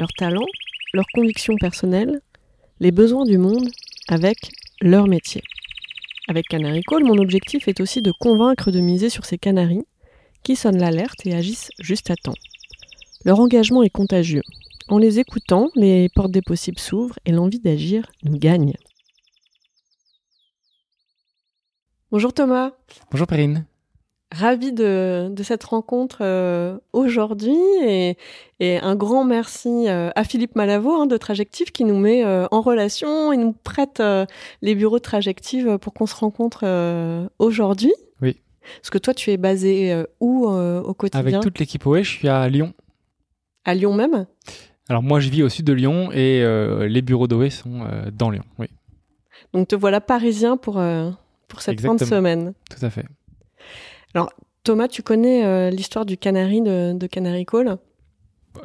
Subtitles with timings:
[0.00, 0.46] leurs talents,
[0.94, 2.20] leurs convictions personnelles,
[2.80, 3.68] les besoins du monde
[4.08, 4.50] avec
[4.80, 5.42] leur métier.
[6.26, 9.84] Avec Canary Call, mon objectif est aussi de convaincre de miser sur ces canaris
[10.42, 12.34] qui sonnent l'alerte et agissent juste à temps.
[13.26, 14.42] Leur engagement est contagieux.
[14.88, 18.72] En les écoutant, les portes des possibles s'ouvrent et l'envie d'agir nous gagne.
[22.10, 22.72] Bonjour Thomas.
[23.10, 23.66] Bonjour Perrine.
[24.32, 28.16] Ravi de, cette rencontre euh, aujourd'hui et,
[28.60, 32.60] un grand merci euh, à Philippe Malavo hein, de Trajective qui nous met euh, en
[32.60, 34.00] relation et nous prête
[34.62, 36.64] les bureaux de Trajective pour qu'on se rencontre
[37.40, 37.92] aujourd'hui.
[38.22, 38.36] Oui.
[38.80, 41.20] Parce que toi, tu es basé où au quotidien?
[41.20, 42.72] Avec toute l'équipe OE, je suis à Lyon.
[43.64, 44.26] À Lyon même?
[44.88, 46.44] Alors moi, je vis au sud de Lyon et
[46.86, 48.66] les bureaux d'OE sont dans Lyon, oui.
[49.52, 50.80] Donc te voilà parisien pour,
[51.48, 52.52] pour cette fin de semaine.
[52.68, 53.06] Tout à fait.
[54.14, 54.30] Alors,
[54.64, 57.78] Thomas, tu connais euh, l'histoire du canari de, Canary Call?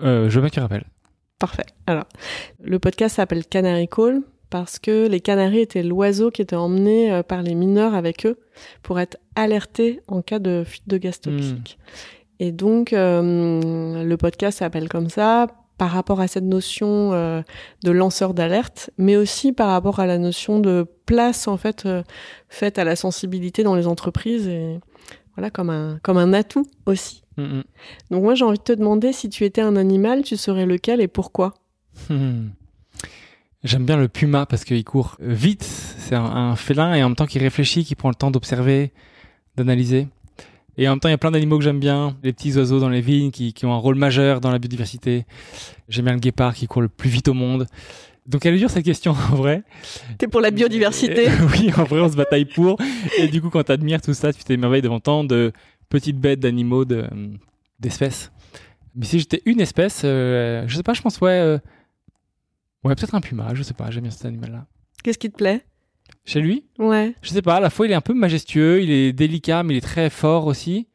[0.04, 0.86] Euh, Je veux qu'il rappelle.
[1.40, 1.66] Parfait.
[1.86, 2.06] Alors,
[2.64, 7.24] le podcast s'appelle Canary Call parce que les canaris étaient l'oiseau qui était emmené euh,
[7.24, 8.40] par les mineurs avec eux
[8.84, 11.78] pour être alertés en cas de fuite de gaz toxique.
[11.80, 12.44] Hmm.
[12.44, 18.90] Et donc, le podcast s'appelle comme ça par rapport à cette notion de lanceur d'alerte,
[18.98, 21.88] mais aussi par rapport à la notion de place en fait
[22.50, 24.82] faite à la sensibilité dans les entreprises et,
[25.36, 27.24] voilà, comme un, comme un atout aussi.
[27.38, 27.64] Mm, mm.
[28.12, 31.02] Donc moi, j'ai envie de te demander si tu étais un animal, tu serais lequel
[31.02, 31.54] et pourquoi?
[33.64, 35.64] J'aime bien le puma parce qu'il court vite.
[35.64, 38.92] C'est un, félin et en même temps qu'il réfléchit, qui prend le temps d'observer,
[39.56, 40.08] d'analyser.
[40.78, 42.16] Et en même temps, il y a plein d'animaux que j'aime bien.
[42.22, 45.26] Les petits oiseaux dans les vignes qui, qui, ont un rôle majeur dans la biodiversité.
[45.90, 47.66] J'aime bien le guépard qui court le plus vite au monde.
[48.26, 49.64] Donc elle est dure cette question en vrai.
[50.18, 52.78] T'es pour la biodiversité Oui, en vrai on se bataille pour.
[53.18, 55.52] Et du coup quand t'admires tout ça, tu t'émerveilles devant tant de
[55.90, 56.86] petites bêtes, d'animaux,
[57.80, 58.32] d'espèces.
[58.96, 61.60] Mais si j'étais une espèce, euh, je sais pas, je pense ouais, euh,
[62.84, 64.66] ouais peut-être un puma, je sais pas, j'aime bien cet animal-là.
[65.04, 65.64] Qu'est-ce qui te plaît?
[66.24, 66.66] Chez lui?
[66.80, 67.14] Ouais.
[67.22, 69.76] Je sais pas, à la fois il est un peu majestueux, il est délicat, mais
[69.76, 70.88] il est très fort aussi.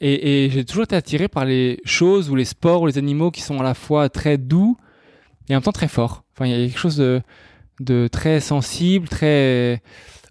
[0.00, 3.30] Et, et j'ai toujours été attiré par les choses ou les sports ou les animaux
[3.30, 4.76] qui sont à la fois très doux
[5.48, 6.24] et en même temps très fort.
[6.46, 9.82] Il y a quelque chose de, très sensible, très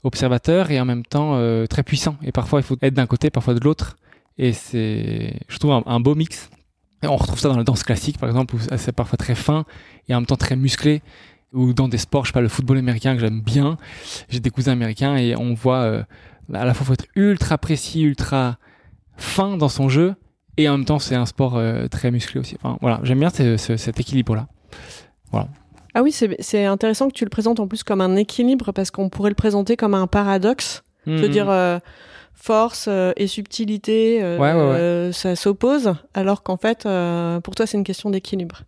[0.03, 2.15] observateur et en même temps euh, très puissant.
[2.23, 3.97] Et parfois, il faut être d'un côté, parfois de l'autre.
[4.37, 6.49] Et c'est, je trouve, un, beau mix.
[7.03, 9.65] on retrouve ça dans la danse classique, par exemple, où c'est parfois très fin
[10.07, 11.01] et en même temps très musclé.
[11.53, 13.77] Ou dans des sports, je sais pas, le football américain que j'aime bien.
[14.29, 16.03] J'ai des cousins américains et on voit euh,
[16.53, 18.57] à la fois faut être ultra précis, ultra
[19.17, 20.15] fin dans son jeu
[20.57, 22.57] et en même temps c'est un sport euh, très musclé aussi.
[22.61, 24.47] Enfin, voilà, j'aime bien cet équilibre-là.
[25.31, 25.49] Voilà.
[25.97, 29.09] Ah oui, c'est intéressant que tu le présentes en plus comme un équilibre parce qu'on
[29.09, 30.83] pourrait le présenter comme un paradoxe.
[31.07, 31.31] Je veux mhm.
[31.31, 31.79] dire, euh,
[32.35, 36.83] force euh, et subtilité, euh, ça s'oppose, alors qu'en fait,
[37.43, 38.61] pour toi, c'est une question d'équilibre.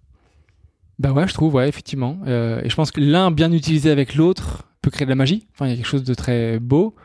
[0.98, 2.18] Bah ouais, je trouve, ouais, effectivement.
[2.26, 5.46] et je pense que l'un bien utilisé avec l'autre peut créer de la magie.
[5.54, 6.96] Enfin, il y a quelque chose de très beau,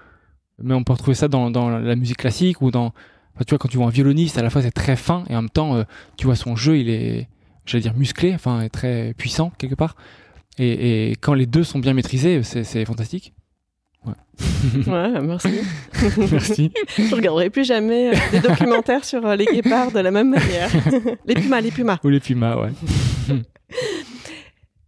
[0.59, 2.95] mais on peut retrouver ça dans, dans la musique classique ou dans.
[3.41, 5.43] tu vois, quand tu vois un violoniste, à la fois c'est très fin et en
[5.43, 5.85] même temps,
[6.17, 7.29] tu vois son jeu, il est
[7.67, 9.97] j'allais dire musclé, enfin très puissant quelque part.
[10.59, 13.35] Et, et quand les deux sont bien maîtrisés, c'est fantastique.
[14.07, 14.13] Ouais.
[14.87, 15.49] ouais, merci.
[16.31, 16.73] merci.
[16.99, 20.71] Je regarderai plus jamais euh, des documentaires sur euh, les guépards de la même manière.
[21.27, 21.99] les pumas, les pumas.
[22.05, 22.71] Ou les pumas, ouais.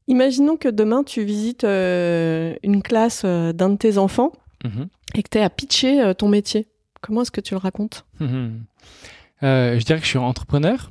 [0.08, 4.32] Imaginons que demain tu visites euh, une classe d'un de tes enfants
[4.64, 4.88] mhm.
[5.14, 6.68] et que tu es à pitcher ton métier.
[7.00, 8.04] Comment est-ce que tu le racontes?
[8.20, 8.64] Mhm.
[9.42, 10.90] Je dirais que je suis entrepreneur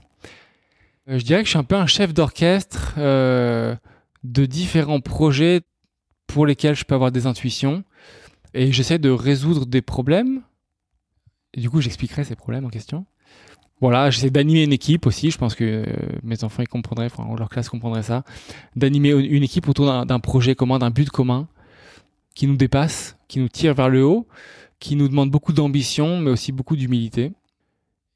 [1.08, 3.76] je dirais que je suis un peu un chef d'orchestre euh,
[4.24, 5.62] de différents projets
[6.28, 7.84] pour lesquels je peux avoir des intuitions.
[8.54, 10.42] Et j'essaie de résoudre des problèmes.
[11.54, 13.06] Et du coup, j'expliquerai ces problèmes en question.
[13.82, 15.32] Voilà, j'essaie d'animer une équipe aussi.
[15.32, 15.86] Je pense que euh,
[16.24, 18.24] mes enfants ils comprendraient, enfin, leur classe comprendrait ça.
[18.76, 21.48] D'animer une équipe autour d'un projet commun, d'un but commun
[22.34, 24.28] qui nous dépasse, qui nous tire vers le haut,
[24.80, 27.34] qui nous demande beaucoup d'ambition, mais aussi beaucoup d'humilité.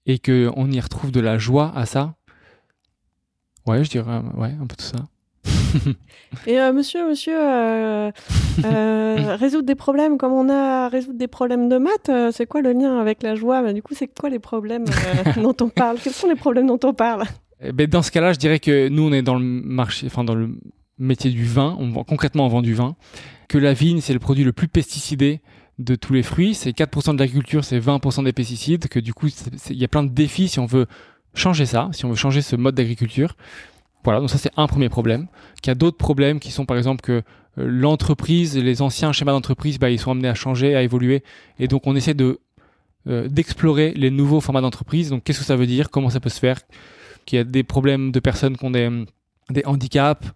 [0.06, 2.16] Et qu'on y retrouve de la joie à ça
[3.70, 4.98] Ouais, je dirais ouais, un peu tout ça.
[6.48, 8.12] Et euh, monsieur, monsieur, euh,
[8.66, 12.72] euh, résoudre des problèmes comme on a résoudre des problèmes de maths, c'est quoi le
[12.72, 13.62] lien avec la joie?
[13.62, 14.86] Bah, Du coup, c'est quoi les problèmes
[15.36, 16.00] dont on parle?
[16.04, 17.26] Quels sont les problèmes dont on parle?
[17.62, 20.24] Eh ben, dans ce cas-là, je dirais que nous, on est dans le marché, enfin
[20.24, 20.50] dans le
[20.98, 21.78] métier du vin.
[21.78, 22.96] On vend, concrètement, on vend du vin.
[23.50, 25.42] Que la vigne, c'est le produit le plus pesticidé
[25.78, 26.56] de tous les fruits.
[26.56, 28.88] C'est 4% de l'agriculture, c'est 20% des pesticides.
[28.88, 29.28] Que du coup,
[29.70, 30.88] il y a plein de défis si on veut
[31.34, 33.36] changer ça, si on veut changer ce mode d'agriculture.
[34.04, 35.28] Voilà, donc ça c'est un premier problème.
[35.62, 37.22] Qu'il y a d'autres problèmes qui sont par exemple que euh,
[37.58, 41.24] l'entreprise, les anciens schémas d'entreprise, bah, ils sont amenés à changer, à évoluer,
[41.60, 42.40] et donc on essaie de
[43.08, 45.10] euh, d'explorer les nouveaux formats d'entreprise.
[45.10, 45.90] Donc qu'est-ce que ça veut dire?
[45.90, 46.60] Comment ça peut se faire?
[47.26, 49.06] Qu'il y a des problèmes de personnes qui ont des,
[49.66, 50.28] handicaps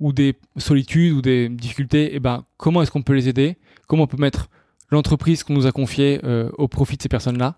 [0.00, 3.56] ou des solitudes ou des difficultés, et ben comment est-ce qu'on peut les aider?
[3.86, 4.48] Comment on peut mettre
[4.90, 7.56] l'entreprise qu'on nous a confiée euh, au profit de ces personnes-là?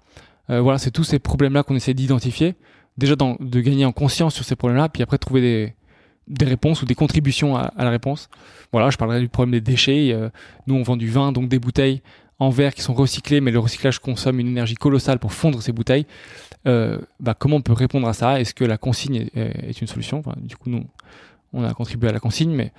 [0.50, 2.54] Voilà, c'est tous ces problèmes-là qu'on essaie d'identifier
[2.98, 5.74] déjà de gagner en conscience sur ces problèmes-là, puis après trouver
[6.28, 8.28] des, réponses ou des contributions à, la réponse.
[8.72, 10.10] Voilà, je parlerai du problème des déchets.
[10.12, 10.28] Euh,
[10.66, 12.02] nous, on vend du vin, donc des bouteilles
[12.40, 15.72] en verre qui sont recyclées, mais le recyclage consomme une énergie colossale pour fondre ces
[15.72, 16.06] bouteilles.
[16.66, 18.40] Euh, bah, comment on peut répondre à ça?
[18.40, 20.22] Est-ce que la consigne est, une solution?
[20.36, 20.84] Du coup, nous,
[21.52, 22.72] on a contribué à la consigne, mais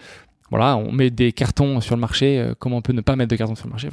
[0.49, 2.39] voilà, on met des cartons sur le marché.
[2.39, 3.89] Euh, comment on peut ne pas mettre de cartons sur le marché?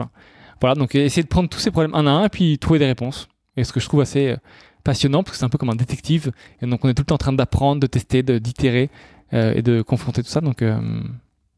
[0.61, 2.87] Voilà, donc essayer de prendre tous ces problèmes un à un et puis trouver des
[2.87, 3.29] réponses.
[3.56, 4.37] Et ce que je trouve assez
[4.86, 6.30] passionnant parce que c'est un peu comme un détective.
[6.62, 8.88] Et donc on est tout le temps en train d'apprendre, de tester, d'itérer
[9.34, 10.40] euh, et de confronter tout ça.
[10.40, 10.78] Donc euh,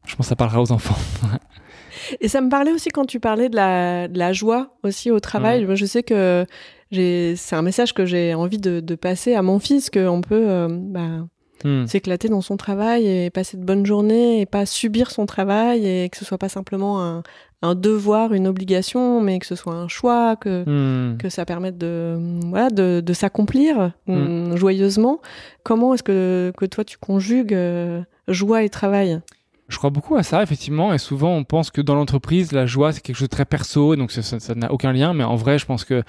[0.05, 0.97] je pense que ça parlera aux enfants.
[2.21, 5.19] et ça me parlait aussi quand tu parlais de la, de la joie aussi au
[5.19, 5.65] travail.
[5.65, 6.45] Moi, je sais que
[6.91, 10.67] c'est un message que j'ai envie de, de, passer à mon fils qu'on peut euh,
[10.71, 11.27] bah,
[11.63, 11.85] hmm.
[11.85, 16.09] s'éclater dans son travail et passer de bonnes journées et pas subir son travail et
[16.09, 17.21] que ce soit pas simplement un,
[17.61, 21.17] un devoir, une obligation, mais que ce soit un choix, que, hmm.
[21.17, 22.17] que ça permette de,
[22.47, 24.55] voilà, de, de s'accomplir hmm.
[24.55, 25.19] joyeusement.
[25.63, 29.21] Comment est-ce que, que toi tu conjugues euh, joie et travail?
[29.67, 32.91] Je crois beaucoup à ça, effectivement, et souvent on pense que dans l'entreprise, la joie
[32.91, 35.67] c'est quelque chose de très perso, donc ça n'a aucun lien, mais en vrai, je
[35.67, 36.01] pense que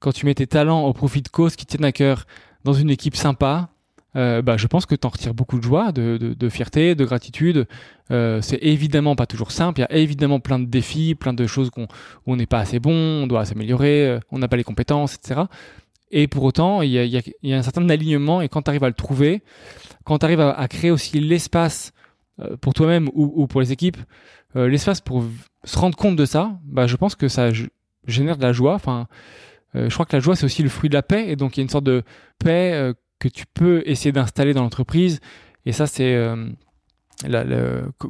[0.00, 2.26] quand tu mets tes talents au profit de causes qui tiennent à cœur
[2.64, 3.70] dans une équipe sympa,
[4.16, 7.04] euh, bah, je pense que tu en retires beaucoup de joie, de, de, fierté, de
[7.04, 7.66] gratitude.
[8.10, 9.80] Euh, c'est évidemment pas toujours simple.
[9.80, 12.60] Il y a évidemment plein de défis, plein de choses qu'on, où on n'est pas
[12.60, 15.42] assez bon, on doit s'améliorer, euh, on n'a pas les compétences, etc.
[16.10, 18.40] Et pour autant, il y a, y a, un certain alignement.
[18.40, 19.42] Et quand tu arrives à le trouver,
[20.04, 21.92] quand tu arrives à, créer aussi l'espace
[22.60, 23.96] pour toi-même ou, ou, pour les équipes,
[24.54, 25.24] l'espace pour
[25.64, 27.50] se rendre compte de ça, bah, je pense que ça
[28.06, 28.74] génère de la joie.
[28.74, 29.08] Enfin,
[29.74, 31.28] je crois que la joie, c'est aussi le fruit de la paix.
[31.28, 32.04] Et donc, il y a une sorte de
[32.38, 35.20] paix que tu peux essayer d'installer dans l'entreprise.
[35.64, 36.46] Et ça, c'est euh,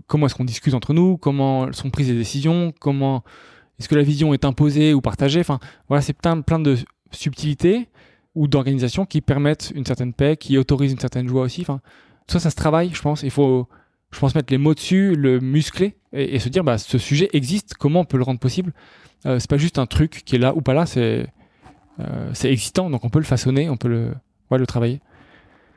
[0.06, 3.24] comment est-ce qu'on discute entre nous, comment sont prises les décisions, comment
[3.78, 5.40] est-ce que la vision est imposée ou partagée?
[5.40, 5.58] Enfin,
[5.88, 6.76] voilà, c'est plein, plein de
[7.10, 7.88] subtilités
[8.34, 11.62] ou d'organisations qui permettent une certaine paix, qui autorisent une certaine joie aussi.
[11.62, 11.80] Enfin,
[12.26, 13.22] ça, ça se travaille, je pense.
[13.22, 13.68] Il faut,
[14.10, 17.74] je pense, mettre les mots dessus, le muscler et, se dire, bah, ce sujet existe.
[17.74, 18.72] Comment on peut le rendre possible?
[19.24, 20.84] Euh, C'est pas juste un truc qui est là ou pas là.
[20.84, 21.26] C'est
[22.00, 24.12] euh, c'est existant, donc on peut le façonner, on peut le
[24.50, 25.00] ouais, le travailler.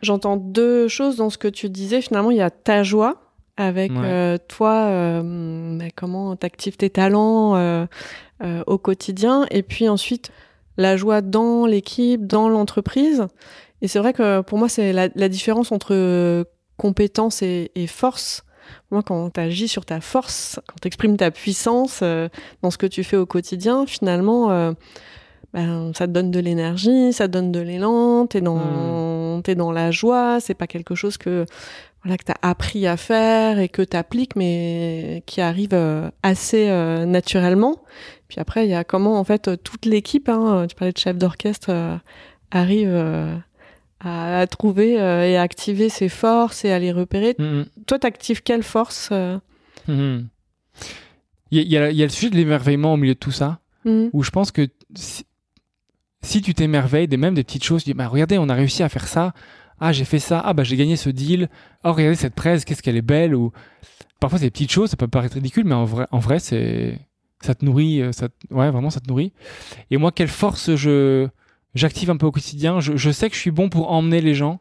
[0.02, 2.02] J'entends deux choses dans ce que tu disais.
[2.02, 3.30] Finalement, il y a ta joie
[3.60, 7.86] avec euh, toi, euh, bah, comment t'actives tes talents euh,
[8.42, 10.32] euh, au quotidien, et puis ensuite
[10.78, 13.28] la joie dans l'équipe, dans l'entreprise.
[13.82, 16.46] Et c'est vrai que pour moi, c'est la, la, différence entre
[16.78, 18.46] compétence et, et force.
[18.92, 22.86] Moi, quand tu agis sur ta force, quand tu exprimes ta puissance dans ce que
[22.86, 24.74] tu fais au quotidien, finalement,
[25.54, 29.44] ben, ça te donne de l'énergie, ça te donne de l'élan, t'es dans, mmh.
[29.48, 31.46] es dans la joie, c'est pas quelque chose que,
[32.04, 37.06] voilà, que t'as appris à faire et que t'appliques, mais qui arrive euh, assez euh,
[37.06, 37.84] naturellement.
[38.28, 41.18] Puis après, il y a comment, en fait, toute l'équipe, hein, tu parlais de chef
[41.18, 41.98] d'orchestre, euh,
[42.52, 42.94] arrive
[44.00, 47.36] à, à, trouver et à activer ses forces et à les repérer.
[47.40, 47.64] Mmh.
[47.88, 49.10] Toi, t'actives quelle force
[49.88, 50.20] mmh.
[51.52, 54.22] Il y, a, y, a, le sujet de l'émerveillement au milieu de tout ça, où
[54.22, 55.26] je pense que si
[56.22, 58.90] tu t'émerveilles des même des petites choses, tu dis bah regardez, on a réussi à
[58.90, 59.34] faire ça.
[59.80, 60.42] Ah, j'ai fait ça.
[60.44, 61.50] Ah bah j'ai gagné ce deal.
[61.84, 63.52] Oh regardez cette presse, qu'est-ce qu'elle est belle ou
[64.20, 67.00] parfois c'est des petites choses, ça peut paraître ridicule mais en vrai en vrai c'est
[67.42, 69.32] ça te nourrit, euh, ça ouais, vraiment ça te nourrit.
[69.92, 71.28] Et moi quelle force je
[71.76, 74.34] j'active un peu au quotidien, je, je sais que je suis bon pour emmener les
[74.34, 74.60] gens.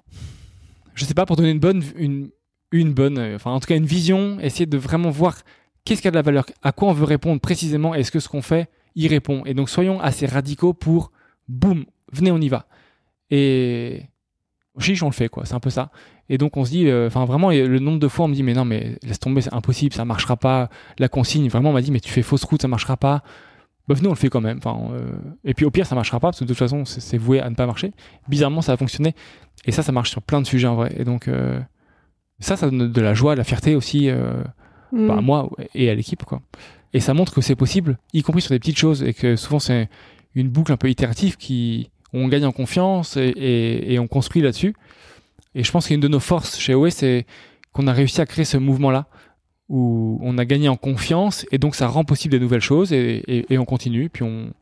[0.95, 2.31] Je sais pas pour donner une bonne une
[2.71, 5.39] une bonne euh, enfin en tout cas une vision, essayer de vraiment voir
[5.85, 8.29] qu'est-ce qui a de la valeur, à quoi on veut répondre précisément, est-ce que ce
[8.29, 9.43] qu'on fait y répond.
[9.47, 11.13] Et donc soyons assez radicaux pour
[11.49, 12.67] boum, venez, on y va.
[13.31, 14.03] Et
[14.81, 15.45] chiche, on le fait, quoi.
[15.45, 15.91] C'est un peu ça.
[16.29, 18.43] Et donc, on se dit, euh, enfin, vraiment, le nombre de fois, on me dit,
[18.43, 20.69] mais non, mais laisse tomber, c'est impossible, ça marchera pas.
[20.99, 23.23] La consigne, vraiment, on m'a dit, mais tu fais fausse route, ça marchera pas.
[23.87, 24.59] Bah, venez, on le fait quand même.
[24.59, 25.11] Enfin, euh,
[25.45, 27.49] Et puis, au pire, ça marchera pas, parce que de toute façon, c'est voué à
[27.49, 27.93] ne pas marcher.
[28.29, 29.15] Bizarrement, ça a fonctionné.
[29.65, 30.95] Et ça, ça marche sur plein de sujets, en vrai.
[30.97, 31.61] Et donc, euh,
[32.39, 34.11] ça, ça donne de la joie, de la fierté aussi,
[34.93, 35.09] mm.
[35.09, 36.43] bah, à moi et à l'équipe, quoi.
[36.95, 39.59] Et ça montre que c'est possible, y compris sur des petites choses, et que souvent,
[39.59, 39.91] c'est
[40.35, 44.75] une boucle un peu itérative qui on gagne en confiance et, on construit là-dessus.
[45.55, 47.27] Et je pense qu'une de nos forces chez OE, c'est
[47.73, 49.07] qu'on a réussi à créer ce mouvement-là
[49.69, 53.45] où on a gagné en confiance et donc ça rend possible des nouvelles choses et,
[53.51, 54.53] on continue et puis on,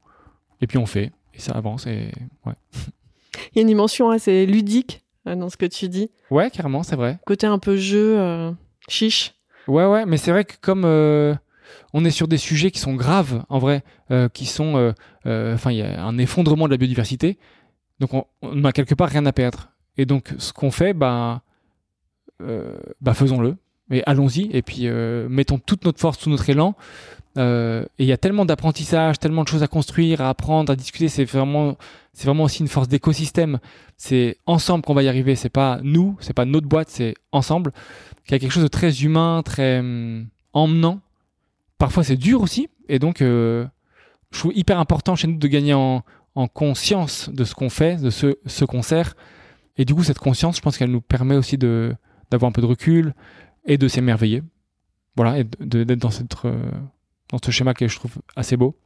[0.60, 2.10] et puis on fait et ça avance et
[2.44, 2.54] ouais.
[3.54, 6.10] Il y a une dimension assez ludique euh, dans ce que tu dis.
[6.30, 7.18] Ouais, carrément, c'est vrai.
[7.26, 8.50] Côté un peu jeu, euh,
[8.88, 9.34] chiche.
[9.68, 11.34] Ouais, ouais, mais c'est vrai que comme euh,
[11.92, 13.82] on est sur des sujets qui sont graves, en vrai,
[14.32, 14.94] qui sont,
[15.24, 17.38] enfin, il y a un effondrement de la biodiversité,
[18.00, 19.70] donc on n'a quelque part rien à perdre.
[19.98, 21.42] Et donc, ce qu'on fait, bah,
[22.40, 23.56] bah faisons-le.
[23.88, 24.88] Mais allons-y et puis
[25.28, 26.74] mettons toute notre force, tout notre élan.
[27.36, 31.08] et il y a tellement d'apprentissage, tellement de choses à construire, à apprendre, à discuter.
[31.08, 31.76] C'est vraiment,
[32.12, 33.58] c'est vraiment aussi une force d'écosystème.
[33.96, 35.36] C'est ensemble qu'on va y arriver.
[35.36, 37.72] C'est pas nous, c'est pas notre boîte, c'est ensemble.
[38.26, 41.00] Il y a quelque chose de très humain, très hum, emmenant.
[41.78, 42.68] Parfois c'est dur aussi.
[42.88, 43.66] Et donc, euh,
[44.30, 46.02] je trouve hyper important chez nous de gagner en,
[46.52, 49.16] conscience de ce qu'on fait, de ce, qu'on sert.
[49.78, 51.94] Et du coup, cette conscience, je pense qu'elle nous permet aussi de
[52.30, 53.14] d'avoir un peu de recul
[53.64, 54.42] et de s'émerveiller.
[55.16, 56.70] Voilà, et d'être euh,
[57.30, 58.76] dans ce schéma que je trouve assez beau.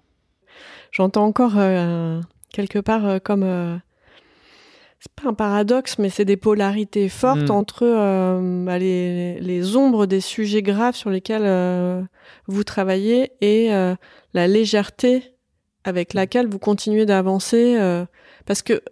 [0.92, 2.20] J'entends encore euh,
[2.52, 3.80] quelque part comme
[5.00, 7.50] c'est pas un paradoxe, mais c'est des polarités fortes mm.
[7.50, 12.06] entre euh, bah, les, les, ombres des sujets graves sur lesquels
[12.46, 13.70] vous travaillez et
[14.34, 15.34] la légèreté
[15.84, 17.78] avec laquelle vous continuez d'avancer,
[18.44, 18.82] parce que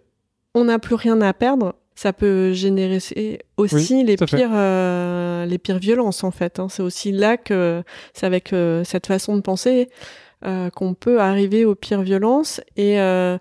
[0.55, 1.75] on n'a plus rien à perdre.
[1.93, 2.99] Ça peut générer
[3.57, 4.55] aussi les pires,
[5.47, 6.59] les pires violences en fait.
[6.59, 6.67] Hein.
[6.69, 9.89] C'est aussi là que c'est avec cette façon de penser
[10.45, 12.61] euh, qu'on peut arriver aux pires violences.
[12.77, 13.37] Et euh,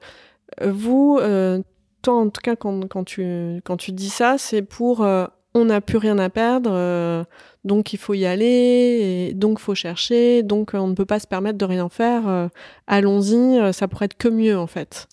[0.64, 1.62] vous, euh,
[2.02, 5.06] toi en tout cas, quand, quand, tu, quand tu dis ça, c'est pour
[5.54, 7.26] on n'a plus rien à perdre,
[7.64, 11.26] donc il faut y aller, et donc faut chercher, donc on ne peut pas se
[11.26, 12.50] permettre de rien faire.
[12.86, 15.08] Allons-y, ça pourrait être que mieux en fait.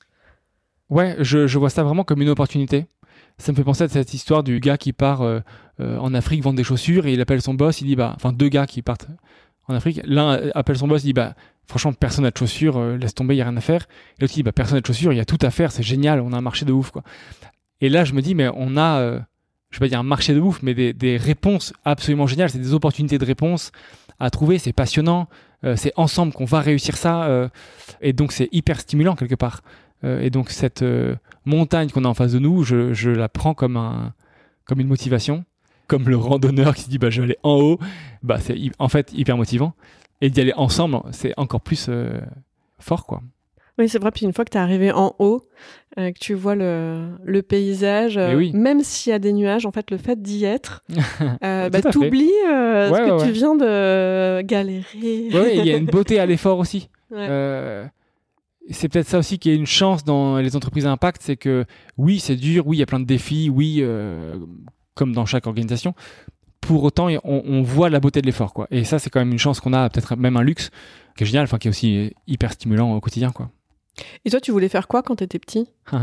[0.90, 2.86] Ouais, je, je, vois ça vraiment comme une opportunité.
[3.38, 5.24] Ça me fait penser à cette histoire du gars qui part
[5.80, 8.50] en Afrique vendre des chaussures et il appelle son boss, il dit bah, enfin deux
[8.50, 9.08] gars qui partent
[9.68, 11.36] en Afrique, l'un appelle son boss, il dit bah
[11.68, 13.88] franchement, personne n'a de chaussures, euh, laisse tomber, il n'y a rien à faire.
[14.18, 15.84] Et l'autre dit, bah, personne n'a de chaussures, il y a tout à faire, c'est
[15.84, 17.04] génial, on a un marché de ouf, quoi.
[17.82, 19.20] Et là, je me dis, mais on a, euh,
[19.70, 22.74] je vais pas dire un marché de ouf, mais des, réponses absolument géniales, c'est des
[22.74, 23.72] opportunités de réponse
[24.20, 25.28] à trouver, c'est passionnant,
[25.66, 27.50] euh, c'est ensemble qu'on va réussir ça,
[28.02, 29.62] et donc c'est hyper stimulant quelque part.
[30.04, 30.86] et donc cette
[31.46, 34.14] montagne qu'on a en face de nous, je, la prends comme, un,
[34.66, 35.44] comme une motivation,
[35.88, 37.80] comme le randonneur qui se dit, bah, je vais aller en haut,
[38.24, 39.74] bah, c'est en fait hyper motivant
[40.22, 42.20] et d'y aller ensemble, c'est encore plus euh,
[42.80, 43.22] fort, quoi.
[43.78, 44.12] Oui, c'est vrai.
[44.12, 45.42] Puis une fois que tu es arrivé en haut,
[46.00, 49.72] euh, que tu vois le, le paysage, euh, même s'il y a des nuages, en
[49.74, 50.82] fait, le fait d'y être,
[51.42, 54.86] bah, t'oublies ce que tu viens de galérer.
[54.94, 56.90] Oui, il y a une beauté à l'effort aussi.
[58.72, 61.66] c'est peut-être ça aussi qui est une chance dans les entreprises à impact, c'est que
[61.98, 63.84] oui, c'est dur, oui, il y a plein de défis, oui,
[64.96, 65.94] comme dans chaque organisation,
[66.66, 68.68] pour autant, on, voit la beauté de l'effort, quoi.
[68.72, 70.72] Et ça, c'est quand même une chance qu'on a, peut-être même un luxe,
[71.16, 73.52] qui est génial, enfin, qui est aussi hyper stimulant au quotidien, quoi.
[74.26, 75.68] Et toi, tu voulais faire quoi quand tu étais petit?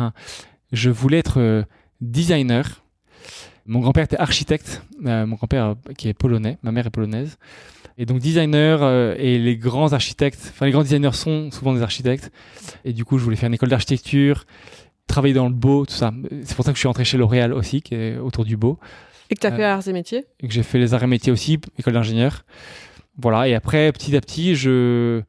[0.72, 1.64] Je voulais être euh,
[2.00, 2.84] designer.
[3.66, 7.38] Mon grand-père était architecte, euh, mon grand-père euh, qui est polonais, ma mère est polonaise.
[7.99, 8.82] Et donc designer
[9.18, 12.32] et les grands architectes, enfin les grands designers sont souvent des architectes.
[12.87, 14.46] Et du coup, je voulais faire une école d'architecture,
[15.12, 16.12] travailler dans le beau, tout ça.
[16.45, 18.78] C'est pour ça que je suis rentré chez L'Oréal aussi, qui est autour du beau.
[19.31, 21.07] Et que tu as fait arts et métiers Et que j'ai fait les arts et
[21.07, 22.45] métiers aussi, école d'ingénieur.
[23.16, 25.23] Voilà, et après, petit à petit, je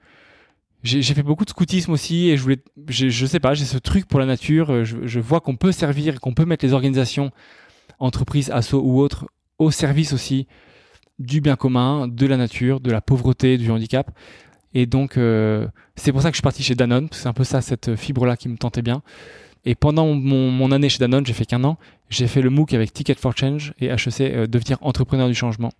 [0.83, 2.59] j'ai fait beaucoup de scoutisme aussi et je voulais,
[2.89, 4.83] je sais pas, j'ai ce truc pour la nature.
[4.83, 7.31] Je, vois qu'on peut servir, qu'on peut mettre les organisations,
[7.99, 9.25] entreprises, assos ou autres,
[9.59, 10.47] au service aussi
[11.19, 14.11] du bien commun, de la nature, de la pauvreté, du handicap.
[14.73, 17.07] Et donc, euh, c'est pour ça que je suis parti chez Danone.
[17.11, 19.03] C'est un peu ça, cette fibre-là qui me tentait bien.
[19.65, 21.77] Et pendant mon, année chez Danone, j'ai fait qu'un an,
[22.09, 25.71] j'ai fait le MOOC avec Ticket for Change et HEC euh, devenir entrepreneur du changement.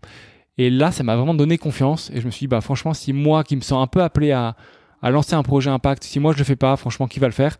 [0.57, 3.11] Et là, ça m'a vraiment donné confiance et je me suis dit, bah, franchement, si
[3.11, 4.55] moi qui me sens un peu appelé à,
[5.01, 7.33] à lancer un projet impact, si moi je le fais pas, franchement, qui va le
[7.33, 7.57] faire?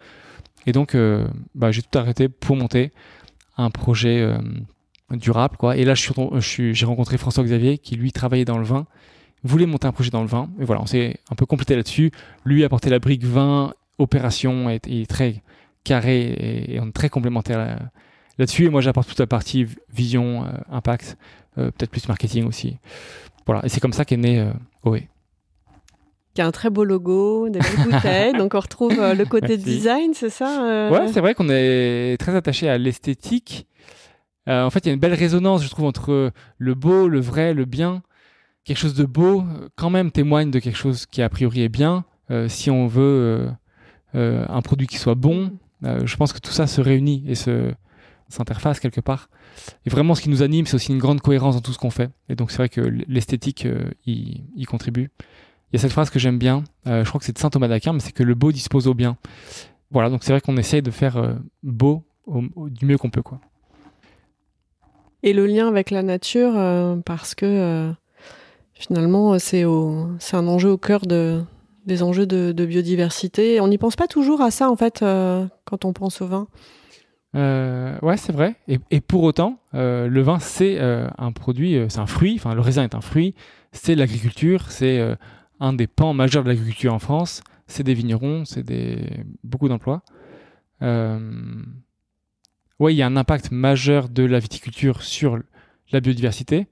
[0.65, 2.91] Et donc, euh, bah, j'ai tout arrêté pour monter
[3.57, 4.37] un projet euh,
[5.11, 5.57] durable.
[5.57, 5.77] Quoi.
[5.77, 8.85] Et là, j'ai rencontré François Xavier qui, lui, travaillait dans le vin,
[9.43, 10.49] voulait monter un projet dans le vin.
[10.59, 12.11] Et voilà, on s'est un peu complété là-dessus.
[12.45, 15.43] Lui a porté la brique vin, opération, et, est très
[15.83, 17.77] carré et, on est très complémentaires
[18.37, 18.65] là-dessus.
[18.65, 21.17] Et moi, j'apporte toute la partie vision, euh, impact,
[21.57, 22.77] euh, peut-être plus marketing aussi.
[23.45, 23.65] Voilà.
[23.65, 24.51] Et c'est comme ça qu'est né euh,
[24.83, 25.01] OE.
[26.33, 28.33] Qui a un très beau logo, des belles bouteilles.
[28.33, 32.69] donc on retrouve le côté design, c'est ça Ouais, c'est vrai qu'on est très attaché
[32.69, 33.67] à l'esthétique.
[34.47, 37.53] en fait, il y a une belle résonance, je trouve, entre le beau, le vrai,
[37.53, 38.01] le bien.
[38.63, 39.43] Quelque chose de beau,
[39.75, 42.03] quand même, témoigne de quelque chose qui a priori est bien.
[42.47, 43.51] si on veut
[44.15, 45.51] un produit qui soit bon,
[45.83, 47.73] je pense que tout ça se réunit et se,
[48.33, 49.29] s'interfacent quelque part.
[49.85, 51.89] Et vraiment, ce qui nous anime, c'est aussi une grande cohérence dans tout ce qu'on
[51.89, 52.09] fait.
[52.29, 55.11] Et donc, c'est vrai que l'esthétique euh, y, contribue.
[55.71, 57.49] Il y a cette phrase que j'aime bien, euh, je crois que c'est de saint
[57.49, 59.17] Thomas d'Aquin, mais c'est que le beau dispose au bien.
[59.91, 63.21] Voilà, donc c'est vrai qu'on essaye de faire euh, beau du mieux qu'on peut.
[63.21, 63.39] quoi.
[65.23, 66.53] Et le lien avec la nature,
[67.05, 67.93] parce que
[68.73, 71.43] finalement, c'est un enjeu au cœur de,
[71.85, 73.59] des enjeux de, biodiversité.
[73.59, 74.99] On n'y pense pas toujours à ça, en fait,
[75.65, 76.47] quand on pense au vin.
[77.35, 78.55] Euh, ouais, c'est vrai.
[78.67, 82.61] Et, pour autant, euh, le vin, c'est euh, un produit, c'est un fruit, enfin le
[82.61, 83.33] raisin est un fruit,
[83.71, 85.01] c'est l'agriculture, c'est
[85.59, 89.25] un des pans majeurs de l'agriculture en France, c'est des vignerons, c'est des...
[89.43, 90.03] beaucoup d'emplois.
[92.79, 95.39] Ouais, il y a un impact majeur de la viticulture sur
[95.91, 96.67] la biodiversité,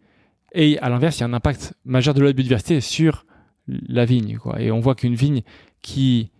[0.53, 3.25] et à l'inverse, il y a un impact majeur de la biodiversité sur
[3.87, 4.37] la vigne.
[4.59, 5.41] Et on voit qu'une vigne
[5.81, 6.31] qui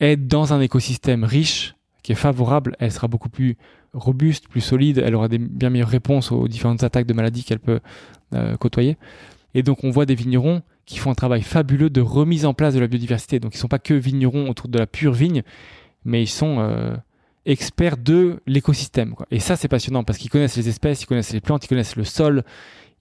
[0.00, 3.56] est dans un écosystème riche, qui est favorable, elle sera beaucoup plus
[3.92, 7.60] robuste, plus solide, elle aura des bien meilleures réponses aux différentes attaques de maladies qu'elle
[7.60, 7.80] peut
[8.34, 8.96] euh, côtoyer.
[9.54, 12.74] Et donc on voit des vignerons qui font un travail fabuleux de remise en place
[12.74, 13.40] de la biodiversité.
[13.40, 15.42] Donc ils ne sont pas que vignerons autour de la pure vigne,
[16.04, 16.94] mais ils sont euh,
[17.46, 19.14] experts de l'écosystème.
[19.30, 21.96] Et ça c'est passionnant parce qu'ils connaissent les espèces, ils connaissent les plantes, ils connaissent
[21.96, 22.44] le sol,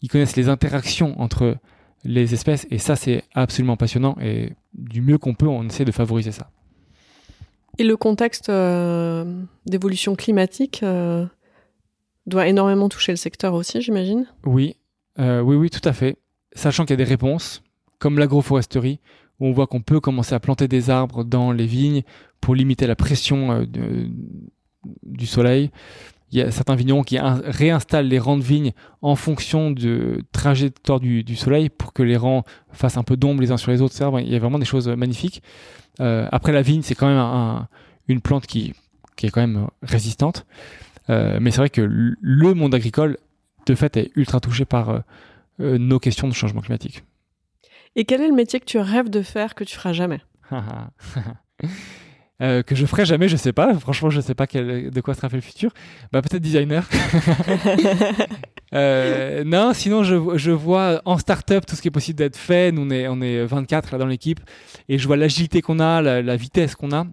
[0.02, 1.58] ils connaissent les interactions entre
[2.04, 2.68] les espèces.
[2.70, 4.16] Et ça c'est absolument passionnant.
[4.22, 6.50] Et du mieux qu'on peut, on essaie de favoriser ça.
[7.80, 11.26] Et le contexte euh, d'évolution climatique euh,
[12.28, 14.28] doit énormément toucher le secteur aussi, j'imagine?
[14.46, 14.76] Oui,
[15.20, 16.18] euh, oui, oui, tout à fait.
[16.54, 17.64] Sachant qu'il y a des réponses,
[17.98, 19.00] comme l'agroforesterie,
[19.40, 22.04] où on voit qu'on peut commencer à planter des arbres dans les vignes
[22.40, 23.66] pour limiter la pression
[25.02, 25.72] du soleil.
[26.34, 28.72] Il y a certains vignerons qui réinstallent les rangs de vignes
[29.04, 33.42] en fonction de trajectoire du, du soleil pour que les rangs fassent un peu d'ombre
[33.42, 33.96] les uns sur les autres.
[34.20, 35.44] Il y a vraiment des choses magnifiques.
[36.00, 37.68] Euh, après, la vigne, c'est quand même
[38.08, 38.74] une plante qui,
[39.22, 40.48] est quand même résistante.
[41.12, 43.18] Euh, mais c'est vrai que le monde agricole,
[43.68, 45.04] de fait, est ultra touché par
[45.60, 47.04] euh, nos questions de changement climatique.
[47.96, 50.22] Et quel est le métier que tu rêves de faire que tu feras jamais?
[52.40, 53.74] que je ferai jamais, je sais pas.
[53.80, 55.72] Franchement, je sais pas de quoi sera fait le futur.
[56.12, 56.88] Bah peut-être designer.
[58.74, 62.72] Euh, non, sinon je, je, vois en start-up tout ce qui est possible d'être fait.
[62.72, 64.40] Nous on est, on est 24 là dans l'équipe
[64.90, 67.06] et je vois l'agilité qu'on a, la, vitesse qu'on a.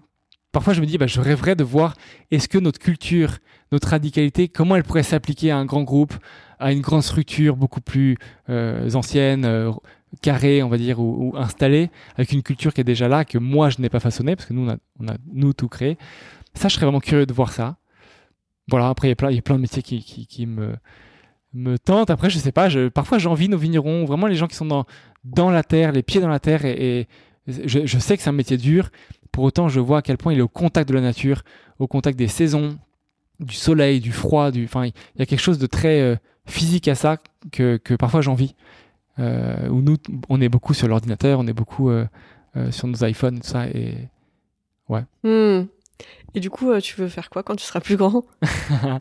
[0.53, 1.95] Parfois je me dis, bah, je rêverais de voir
[2.31, 3.39] est-ce que notre culture,
[3.73, 6.15] notre radicalité, comment elle pourrait s'appliquer à un grand groupe,
[6.59, 8.17] à une grande structure beaucoup plus
[8.49, 9.45] euh, ancienne,
[10.23, 13.71] carrée, on va dire, ou, installée, avec une culture qui est déjà là, que moi
[13.71, 14.69] je n'ai pas façonné parce que nous
[14.99, 15.99] on a, nous tout créé.
[16.55, 17.77] Ça, je serais vraiment curieux de voir ça.
[18.69, 20.75] Voilà, après il y a plein, il y a plein de métiers qui, qui, me
[21.53, 22.11] me tente.
[22.11, 24.85] Après, je sais pas, je, parfois j'envie nos vignerons, vraiment les gens qui sont dans,
[25.25, 27.09] dans la terre, les pieds dans la terre, et,
[27.49, 28.91] je, je, sais que c'est un métier dur.
[29.33, 31.43] Pour autant, je vois à quel point il est au contact de la nature,
[31.79, 32.79] au contact des saisons,
[33.41, 36.89] du soleil, du froid, du, enfin, il y a quelque chose de très euh, physique
[36.89, 37.17] à ça
[37.51, 38.55] que, que parfois j'envie.
[39.21, 39.97] Euh, où nous,
[40.29, 42.07] on est beaucoup sur l'ordinateur, on est beaucoup euh,
[42.57, 43.95] euh, sur nos iPhones tout ça, et
[44.89, 45.05] ouais.
[45.23, 45.67] Hmm.
[46.35, 48.25] Et du coup, tu veux faire quoi quand tu seras plus grand?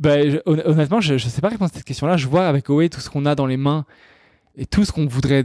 [0.00, 0.16] Bah,
[0.46, 2.16] honnêtement, je ne sais pas répondre à cette question-là.
[2.16, 3.84] Je vois avec OE tout ce qu'on a dans les mains
[4.56, 5.44] et tout ce qu'on voudrait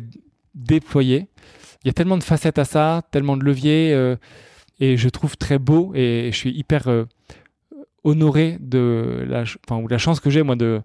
[0.53, 1.27] déployer.
[1.83, 4.15] Il y a tellement de facettes à ça, tellement de leviers, euh,
[4.79, 7.03] et je trouve très beau et je suis hyper euh,
[8.05, 10.81] honoré de la, enfin, ou la chance que j'ai moi de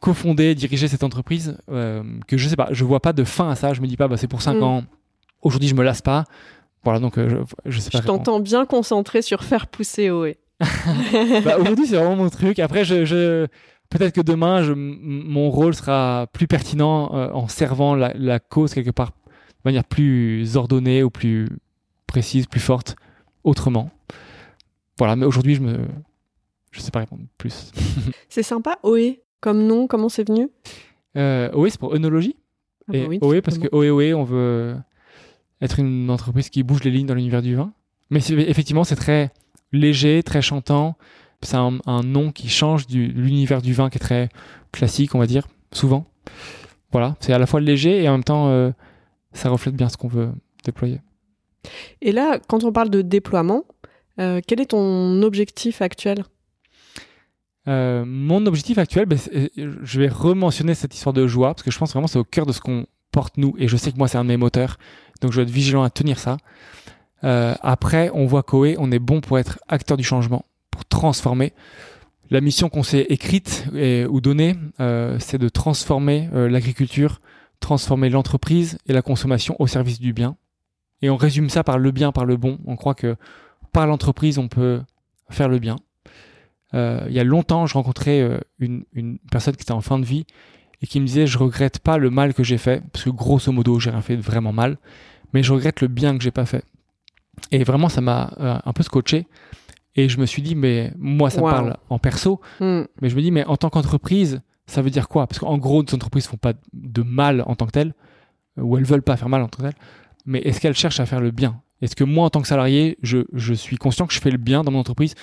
[0.00, 1.58] cofonder, diriger cette entreprise.
[1.70, 3.72] Euh, que je sais pas, je vois pas de fin à ça.
[3.72, 4.62] Je me dis pas, bah, c'est pour 5 mm.
[4.62, 4.84] ans.
[5.42, 6.24] Aujourd'hui, je me lasse pas.
[6.84, 8.00] Voilà, donc je, je sais pas.
[8.00, 10.34] Je t'entends bien concentré sur faire pousser OE.
[11.44, 12.58] bah, aujourd'hui, c'est vraiment mon truc.
[12.58, 13.46] Après, je,
[13.90, 18.90] peut-être que demain, je, mon rôle sera plus pertinent euh, en servant la, cause quelque
[18.90, 21.48] part de manière plus ordonnée ou plus
[22.06, 22.96] précise, plus forte,
[23.44, 23.90] autrement.
[24.98, 25.78] Voilà, mais aujourd'hui, je me,
[26.70, 27.72] je sais pas répondre plus.
[28.28, 30.48] c'est sympa, OE, comme nom, comment c'est venu?
[31.16, 32.36] Euh, OE, c'est pour œnologie.
[32.88, 34.76] Ah bah et OE, parce que OE, OE, on veut
[35.60, 37.72] être une entreprise qui bouge les lignes dans l'univers du vin.
[38.10, 39.32] Mais effectivement, c'est très
[39.72, 40.96] léger, très chantant.
[41.42, 44.30] C'est un, nom qui change de l'univers du vin qui est très
[44.72, 46.06] classique, on va dire, souvent.
[46.92, 48.70] Voilà, c'est à la fois léger et en même temps, euh,
[49.32, 50.30] ça reflète bien ce qu'on veut
[50.64, 51.00] déployer.
[52.00, 53.64] Et là, quand on parle de déploiement,
[54.18, 56.24] euh, quel est ton objectif actuel?
[57.68, 59.18] Euh, Mon objectif actuel, ben,
[59.56, 62.46] je vais rementionner cette histoire de joie, parce que je pense vraiment c'est au cœur
[62.46, 64.78] de ce qu'on porte nous, et je sais que moi c'est un de mes moteurs,
[65.20, 66.36] donc je vais être vigilant à tenir ça.
[67.24, 71.52] Euh, après, on voit qu'OE, on est bon pour être acteur du changement, pour transformer.
[72.30, 77.20] La mission qu'on s'est écrite ou donnée, euh, c'est de transformer euh, l'agriculture,
[77.60, 80.36] transformer l'entreprise et la consommation au service du bien.
[81.02, 82.58] Et on résume ça par le bien, par le bon.
[82.66, 83.16] On croit que
[83.72, 84.82] par l'entreprise, on peut
[85.30, 85.76] faire le bien.
[86.76, 89.98] Euh, il y a longtemps, je rencontrais euh, une, une personne qui était en fin
[89.98, 90.26] de vie
[90.82, 93.50] et qui me disait je regrette pas le mal que j'ai fait parce que grosso
[93.50, 94.76] modo j'ai rien fait de vraiment mal,
[95.32, 96.64] mais je regrette le bien que j'ai pas fait.
[97.50, 99.26] Et vraiment ça m'a euh, un peu scotché
[99.94, 101.50] et je me suis dit mais moi ça Wow.
[101.50, 102.82] parle en perso, Hmm.
[103.00, 105.26] mais je me dis mais en tant qu'entreprise ça veut dire quoi?
[105.26, 107.94] Parce qu'en gros nos entreprises font pas de mal en tant que telles
[108.58, 109.80] ou elles veulent pas faire mal en tant que telles,
[110.26, 111.62] mais est-ce qu'elles cherchent à faire le bien?
[111.82, 114.62] Est-ce que moi en tant que salarié je, suis conscient que je fais le bien
[114.62, 115.14] dans mon entreprise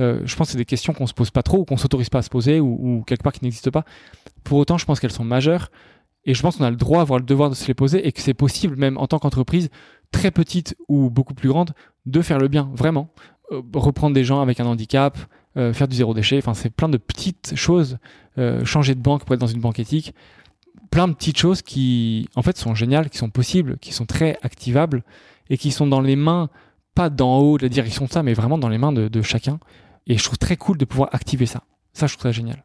[0.00, 2.08] Euh, Je pense que c'est des questions qu'on se pose pas trop ou qu'on s'autorise
[2.08, 3.84] pas à se poser ou, quelque part qui n'existent pas.
[4.44, 5.70] Pour autant, je pense qu'elles sont majeures
[6.24, 8.12] et je pense qu'on a le droit, voire le devoir de se les poser et
[8.12, 9.70] que c'est possible, même en tant qu'entreprise,
[10.10, 11.72] très petite ou beaucoup plus grande,
[12.06, 13.12] de faire le bien, vraiment.
[13.52, 15.18] Euh, reprendre des gens avec un handicap,
[15.56, 17.98] euh, faire du zéro déchet, enfin, c'est plein de petites choses.
[18.64, 20.14] Changer de banque pour être dans une banque éthique.
[20.90, 24.38] Plein de petites choses qui, en fait, sont géniales, qui sont possibles, qui sont très
[24.40, 25.02] activables
[25.50, 26.48] et qui sont dans les mains,
[26.94, 29.22] pas d'en haut de la direction de ça, mais vraiment dans les mains de, de
[29.22, 29.58] chacun.
[30.06, 31.64] Et je trouve très cool de pouvoir activer ça.
[31.92, 32.64] Ça, je trouve ça génial.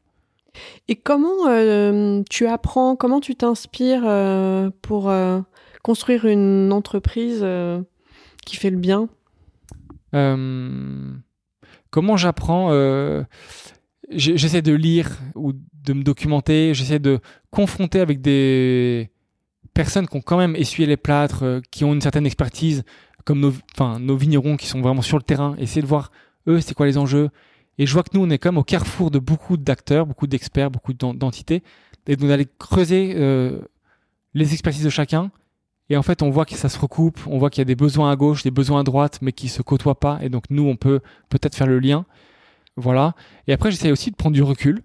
[0.88, 5.42] Et comment euh, tu apprends, comment tu t'inspires euh, pour euh,
[5.84, 7.46] construire une entreprise
[8.46, 9.10] qui fait le bien?
[11.90, 12.72] Comment j'apprends
[14.10, 16.74] J'essaie de lire ou de me documenter.
[16.74, 17.20] J'essaie de
[17.52, 19.12] confronter avec des
[19.76, 22.84] personnes qui ont quand même essuyé les plâtres, euh, qui ont une certaine expertise,
[23.26, 23.54] comme nos,
[24.00, 25.56] nos vignerons qui sont vraiment sur le terrain.
[25.60, 26.12] Essayer de voir
[26.48, 27.30] eux, c'est quoi les enjeux.
[27.78, 30.72] Et je vois que nous, on est même au carrefour de beaucoup d'acteurs, beaucoup d'experts,
[30.72, 31.62] beaucoup d'en- d'entités.
[32.08, 33.60] Et donc d'aller creuser euh,
[34.34, 35.32] les expertises de chacun.
[35.90, 37.76] Et en fait, on voit que ça se recoupe, on voit qu'il y a des
[37.76, 40.20] besoins à gauche, des besoins à droite, mais qui se côtoient pas.
[40.22, 42.06] Et donc nous, on peut peut-être faire le lien.
[42.78, 43.14] Voilà.
[43.48, 44.82] Et après, j'essaie aussi de prendre du recul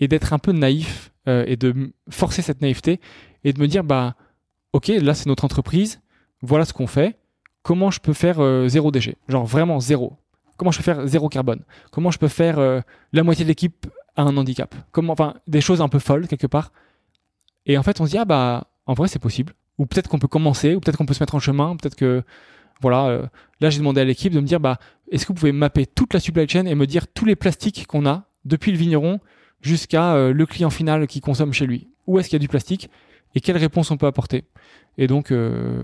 [0.00, 3.00] et d'être un peu naïf euh, et de forcer cette naïveté
[3.44, 4.14] et de me dire, bah,
[4.72, 6.00] ok, là, c'est notre entreprise.
[6.42, 7.18] Voilà ce qu'on fait.
[7.62, 9.16] Comment je peux faire euh, zéro déchet?
[9.28, 10.18] Genre vraiment zéro.
[10.56, 11.62] Comment je peux faire zéro carbone?
[11.90, 12.80] Comment je peux faire euh,
[13.12, 14.74] la moitié de l'équipe a un handicap?
[14.92, 16.72] Comment, enfin, des choses un peu folles quelque part.
[17.66, 19.54] Et en fait, on se dit, ah bah, en vrai, c'est possible.
[19.78, 22.22] Ou peut-être qu'on peut commencer, ou peut-être qu'on peut se mettre en chemin, peut-être que,
[22.82, 24.78] voilà, là, j'ai demandé à l'équipe de me dire, bah,
[25.10, 27.86] est-ce que vous pouvez mapper toute la supply chain et me dire tous les plastiques
[27.86, 29.20] qu'on a, depuis le vigneron
[29.64, 32.48] jusqu'à euh, le client final qui consomme chez lui Où est-ce qu'il y a du
[32.48, 32.88] plastique
[33.34, 34.44] et quelle réponse on peut apporter?
[34.98, 35.82] Et donc, euh,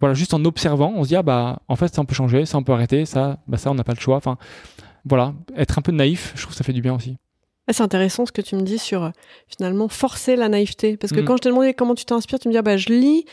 [0.00, 2.44] voilà, juste en observant, on se dit, ah bah, en fait, ça on peut changer,
[2.44, 4.16] ça on peut arrêter, ça, bah, ça on n'a pas le choix.
[4.16, 4.36] Enfin,
[5.06, 7.16] voilà, être un peu naïf, je trouve que ça fait du bien aussi.
[7.66, 9.10] Ah, C'est intéressant ce que tu me dis sur euh,
[9.48, 10.96] finalement forcer la naïveté.
[10.98, 11.24] Parce que Mm.
[11.24, 13.24] quand je t'ai demandé comment tu t'inspires, tu me dis ah bah, je lis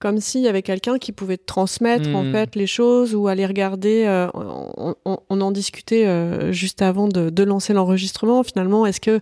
[0.00, 2.32] comme s'il y avait quelqu'un qui pouvait te transmettre en Mm.
[2.32, 4.04] fait les choses ou aller regarder.
[4.06, 8.42] euh, on, on- on en discutait euh, juste avant de, de lancer l'enregistrement.
[8.44, 9.18] Finalement, est-ce que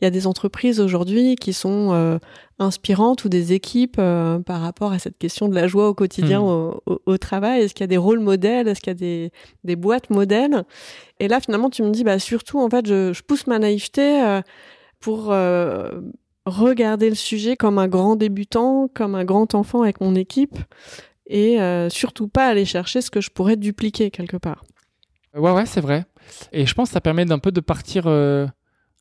[0.00, 2.18] il y a des entreprises aujourd'hui qui sont euh,
[2.58, 6.40] inspirantes ou des équipes euh, par rapport à cette question de la joie au quotidien
[6.40, 6.44] Mm.
[6.44, 7.62] au, au- au travail?
[7.62, 8.68] Est-ce qu'il y a des rôles modèles?
[8.68, 9.30] Est-ce qu'il y a des,
[9.64, 10.64] des boîtes modèles?
[11.20, 14.22] Et là, finalement, tu me dis, bah, surtout, en fait, je, je pousse ma naïveté
[14.22, 14.40] euh,
[15.00, 16.00] pour euh,
[16.48, 20.56] regarder le sujet comme un grand débutant, comme un grand enfant avec mon équipe,
[21.26, 24.64] et euh, surtout pas aller chercher ce que je pourrais dupliquer quelque part.
[25.34, 26.04] Ouais, ouais, c'est vrai.
[26.52, 28.46] Et je pense que ça permet d'un peu de partir euh,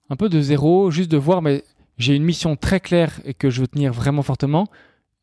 [0.09, 1.63] un peu de zéro, juste de voir, mais
[1.97, 4.67] j'ai une mission très claire et que je veux tenir vraiment fortement.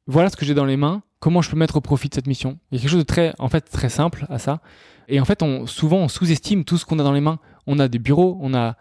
[0.06, 1.02] Voilà ce que j'ai dans les mains.
[1.20, 2.58] Comment je peux mettre au profit de cette mission?
[2.70, 4.60] Il y a quelque chose de très, en fait, très simple à ça.
[5.08, 7.38] Et en fait, on, souvent, on sous-estime tout ce qu'on a dans les mains.
[7.66, 8.76] On a des bureaux, on a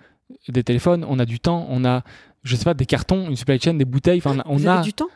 [0.50, 2.04] des téléphones, on a du temps, on a,
[2.44, 4.20] je sais pas, des cartons, une supply chain, des bouteilles.
[4.24, 4.74] Enfin, on Vous a.
[4.76, 5.08] avez du temps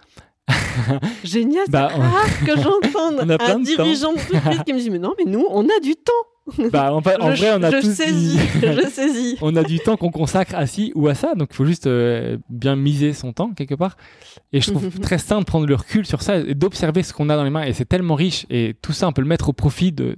[1.24, 3.84] Génial, c'est Bah, on- rare que j'entende On a plein un de temps.
[3.84, 6.12] dirigeant d'entreprise qui me dit mais non mais nous on a du temps.
[6.72, 9.36] Bah, en, fait- en je, vrai, on a je tous saisis, dit- je saisis.
[9.42, 11.88] on a du temps qu'on consacre à ci ou à ça, donc il faut juste
[11.88, 13.98] euh, bien miser son temps quelque part.
[14.54, 17.28] Et je trouve très sain de prendre le recul sur ça et d'observer ce qu'on
[17.30, 17.64] a dans les mains.
[17.64, 20.16] Et c'est tellement riche et tout ça, on peut le mettre au profit de,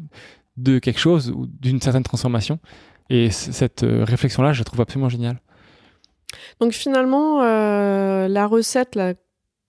[0.58, 2.60] de quelque chose ou d'une certaine transformation.
[3.10, 5.41] Et cette euh, réflexion-là, je la trouve absolument géniale.
[6.60, 9.14] Donc finalement, euh, la recette là,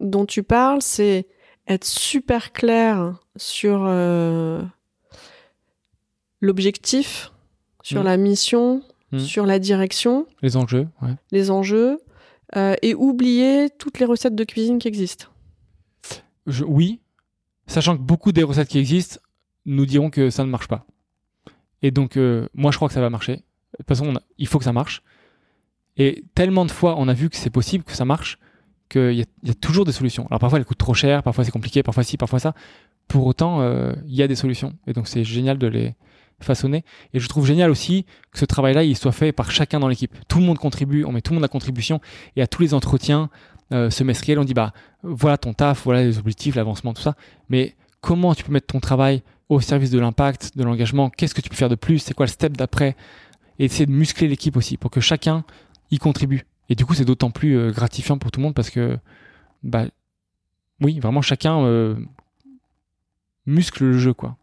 [0.01, 1.27] dont tu parles, c'est
[1.69, 4.63] être super clair sur euh,
[6.41, 7.33] l'objectif,
[7.83, 8.05] sur Mm.
[8.05, 9.19] la mission, Mm.
[9.19, 11.15] sur la direction, Les enjeux, ouais.
[11.33, 12.01] les enjeux,
[12.57, 15.27] euh, et oublier toutes les recettes de cuisine qui existent.
[16.47, 17.01] Je- oui,
[17.67, 19.21] sachant que beaucoup des recettes qui existent
[19.67, 20.87] nous diront que ça ne marche pas.
[21.83, 23.37] Et donc, euh, moi, je crois que ça va marcher.
[23.37, 23.43] De
[23.79, 25.03] toute façon, on a- il faut que ça marche.
[25.97, 28.39] Et tellement de fois, on a vu que c'est possible, que ça marche,
[28.89, 30.27] qu'il y, a- toujours des solutions.
[30.29, 32.55] Alors parfois, elles coûtent trop cher, parfois c'est compliqué, parfois ci, parfois ça.
[33.09, 34.75] Pour autant, euh, il y a des solutions.
[34.87, 35.95] Et donc, c'est génial de les
[36.41, 36.85] façonner.
[37.13, 40.15] Et je trouve génial aussi que ce travail-là, il soit fait par chacun dans l'équipe.
[40.29, 42.01] Tout le monde contribue, on met tout le monde à contribution.
[42.37, 43.31] Et à tous les entretiens
[43.73, 44.73] euh, semestriels, on dit, bah,
[45.03, 47.15] voilà ton taf, voilà les objectifs, l'avancement, tout ça.
[47.49, 51.11] Mais comment tu peux mettre ton travail au service de l'impact, de l'engagement?
[51.11, 51.99] Qu'est-ce que tu peux faire de plus?
[51.99, 52.97] C'est quoi le step d'après?
[53.59, 55.45] Et essayer de muscler l'équipe aussi pour que chacun
[55.91, 56.47] y contribue.
[56.69, 58.97] Et du coup, c'est d'autant plus euh, gratifiant pour tout le monde parce que,
[59.63, 59.87] bah,
[60.81, 61.97] oui, vraiment chacun euh,
[63.47, 64.37] muscle le jeu, quoi.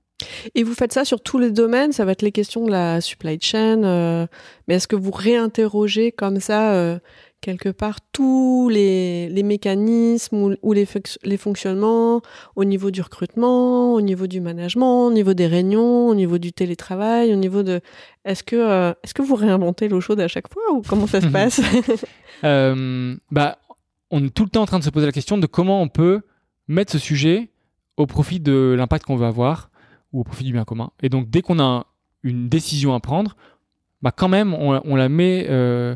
[0.55, 3.01] Et vous faites ça sur tous les domaines, ça va être les questions de la
[3.01, 4.25] supply chain, euh,
[4.67, 6.99] mais est-ce que vous réinterrogez comme ça
[7.41, 10.87] quelque part tous les, les mécanismes ou, ou les,
[11.23, 12.21] les, fonctionnements
[12.55, 16.51] au niveau du recrutement, au niveau du management, au niveau des réunions, au niveau du
[16.51, 17.81] télétravail, au niveau de...
[18.25, 21.21] Est-ce que, euh, est-ce que vous réinventez l'eau chaude à chaque fois ou comment ça
[21.21, 21.61] se passe?
[23.31, 23.57] Bah,
[24.11, 25.89] On est tout le temps en train de se poser la question de comment on
[25.89, 26.21] peut
[26.67, 27.49] mettre ce sujet
[27.97, 29.69] au profit de l'impact qu'on veut avoir
[30.13, 30.91] ou au profit du bien commun.
[31.01, 31.87] Et donc, dès qu'on a
[32.23, 33.35] une décision à prendre,
[34.01, 35.95] bah quand même, on, on la met euh,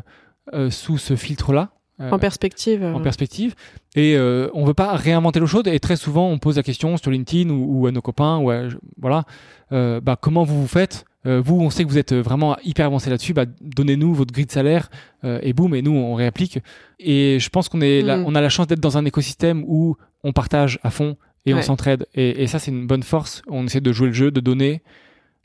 [0.70, 1.72] sous ce filtre-là.
[2.00, 2.82] Euh, en perspective.
[2.84, 3.54] En perspective.
[3.94, 5.68] Et euh, on veut pas réinventer l'eau chaude.
[5.68, 8.50] Et très souvent, on pose la question sur LinkedIn ou, ou à nos copains, ou
[8.50, 8.62] à,
[9.00, 9.24] voilà,
[9.70, 13.32] bah, comment vous vous faites vous, on sait que vous êtes vraiment hyper avancé là-dessus.
[13.32, 14.90] Bah, donnez-nous votre grille de salaire
[15.22, 16.58] et boum, et nous, on réapplique.
[16.98, 20.32] Et je pense qu'on est, on a la chance d'être dans un écosystème où on
[20.32, 22.06] partage à fond et on s'entraide.
[22.16, 23.42] Et, et, ça, c'est une bonne force.
[23.46, 24.82] On essaie de jouer le jeu, de donner.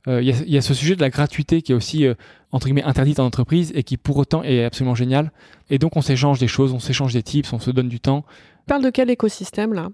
[0.08, 2.14] Il euh, y, a, y, a, ce sujet de la gratuité qui est aussi, euh,
[2.52, 5.32] entre guillemets, interdite en entreprise et qui, pour autant, est absolument génial.
[5.70, 8.22] Et donc, on s'échange des choses, on s'échange des tips, on se donne du temps.
[8.22, 9.90] Tu parles de quel écosystème, là?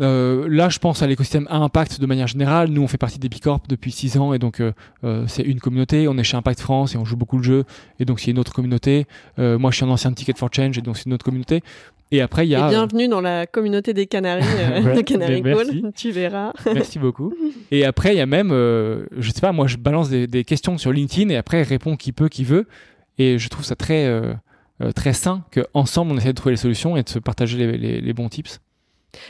[0.00, 2.68] Euh, là, je pense à l'écosystème à impact de manière générale.
[2.68, 4.72] Nous, on fait partie des Bicorp depuis 6 ans et donc euh,
[5.04, 6.06] euh, c'est une communauté.
[6.08, 7.64] On est chez Impact France et on joue beaucoup le jeu
[7.98, 9.06] et donc c'est une autre communauté.
[9.36, 11.62] Moi, je suis un ancien Ticket for Change et donc c'est une autre communauté.
[12.10, 12.66] Et après, il y a.
[12.66, 15.92] Et bienvenue dans la communauté des Canaries, euh, de Canary Call.
[15.94, 16.52] Tu verras.
[16.72, 17.34] Merci beaucoup.
[17.70, 20.44] Et après, il y a même, euh, je sais pas, moi, je balance des, des,
[20.44, 22.66] questions sur LinkedIn et après, répond qui peut, qui veut.
[23.18, 24.32] Et je trouve ça très, euh,
[24.94, 28.00] très sain qu'ensemble, on essaie de trouver les solutions et de se partager les, les,
[28.00, 28.60] les bons tips.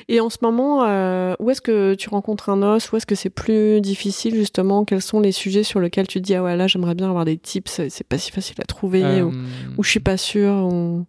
[0.09, 2.91] Et en ce moment, euh, où est-ce que tu rencontres un os?
[2.93, 4.85] Où est-ce que c'est plus difficile justement?
[4.85, 7.25] Quels sont les sujets sur lesquels tu te dis ah ouais là j'aimerais bien avoir
[7.25, 9.25] des tips C'est pas si facile à trouver euh...
[9.25, 9.33] ou,
[9.79, 11.07] ou, je suis pas sûr ou...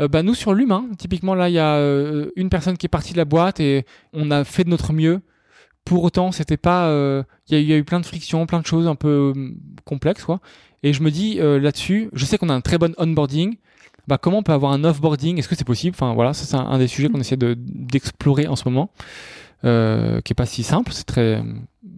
[0.00, 2.88] euh, bah nous sur l'humain, typiquement là il y a euh, une personne qui est
[2.88, 5.20] partie de la boîte et on a fait de notre mieux.
[5.84, 6.88] Pour autant, c'était pas.
[6.88, 9.32] Euh, il y, a eu plein de frictions, plein de choses un peu
[9.84, 10.40] complexes quoi.
[10.82, 13.56] Et je me dis là-dessus, je sais qu'on a un très bon onboarding
[14.06, 15.38] bah, comment on peut avoir un offboarding?
[15.38, 15.94] Est-ce que c'est possible?
[15.94, 18.90] Enfin voilà, c'est un, des sujets qu'on essaie d'explorer de, en ce moment,
[19.62, 21.42] qui est pas si simple, c'est très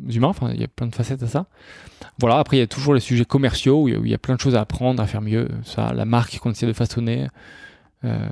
[0.09, 0.29] humain.
[0.29, 1.47] Enfin, il y a plein de facettes à ça.
[2.19, 2.39] Voilà.
[2.39, 4.41] Après, il y a toujours les sujets commerciaux où il y, y, a plein de
[4.41, 5.49] choses à apprendre, à faire mieux.
[5.65, 7.29] Ça, la marque qu'on essaie de façonner.
[8.05, 8.29] Euh,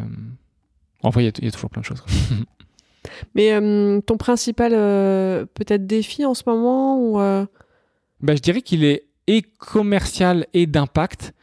[1.03, 2.05] enfin, il y, y, a toujours plein de choses.
[3.35, 7.19] Mais euh, ton principal euh, peut-être défi en ce moment ou
[8.21, 11.35] bah, je dirais qu'il est et commercial et d'impact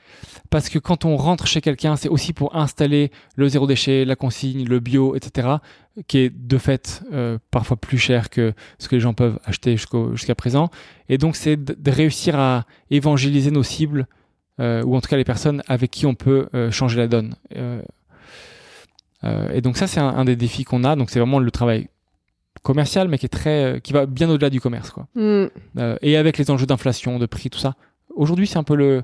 [0.49, 4.15] parce que quand on rentre chez quelqu'un, c'est aussi pour installer le zéro déchet, la
[4.15, 5.49] consigne, le bio, etc.,
[6.07, 9.75] qui est de fait euh, parfois plus cher que ce que les gens peuvent acheter
[9.77, 10.69] jusqu'à présent.
[11.09, 14.07] Et donc, c'est de réussir à évangéliser nos cibles,
[14.59, 17.35] euh, ou en tout cas les personnes avec qui on peut euh, changer la donne.
[19.25, 20.95] Euh, euh, et donc ça, c'est un, un, des défis qu'on a.
[20.95, 21.87] Donc c'est vraiment le travail
[22.63, 25.07] commercial, mais qui est très, qui va bien au-delà du commerce, quoi.
[25.15, 25.45] Mm.
[26.01, 27.75] et avec les enjeux d'inflation, de prix, tout ça.
[28.15, 29.03] Aujourd'hui, c'est un peu le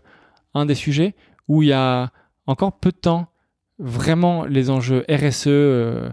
[0.54, 1.16] un des sujets
[1.48, 2.12] où il y a
[2.48, 3.28] encore peu de temps,
[3.80, 6.10] vraiment les enjeux RSE, euh,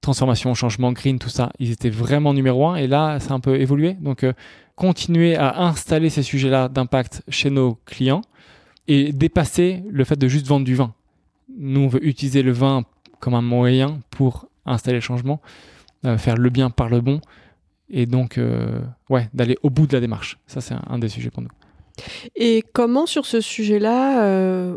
[0.00, 2.76] transformation, changement, green, tout ça, ils étaient vraiment numéro un.
[2.76, 3.94] Et là, ça a un peu évolué.
[3.94, 4.32] Donc, euh,
[4.76, 8.22] continuer à installer ces sujets-là d'impact chez nos clients
[8.86, 10.94] et dépasser le fait de juste vendre du vin.
[11.56, 12.84] Nous, on veut utiliser le vin
[13.20, 15.40] comme un moyen pour installer le changement,
[16.04, 17.20] euh, faire le bien par le bon,
[17.90, 20.38] et donc, euh, ouais, d'aller au bout de la démarche.
[20.46, 21.48] Ça, c'est un, des sujets pour nous.
[22.36, 24.76] Et comment sur ce sujet-là, euh,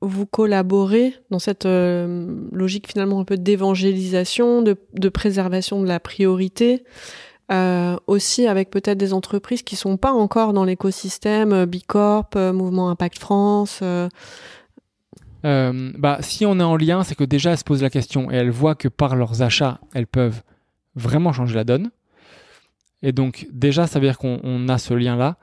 [0.00, 6.84] vous collaborez dans cette logique finalement un peu d'évangélisation, de, préservation de la priorité,
[8.06, 13.82] aussi avec peut-être des entreprises qui sont pas encore dans l'écosystème Bicorp, Mouvement Impact France
[15.42, 18.36] bah, Si on est en lien, c'est que déjà elles se posent la question et
[18.36, 20.42] elles voient que par leurs achats, elles peuvent
[20.94, 21.90] vraiment changer la donne.
[23.02, 25.36] Et donc déjà, ça veut dire qu'on a ce lien-là.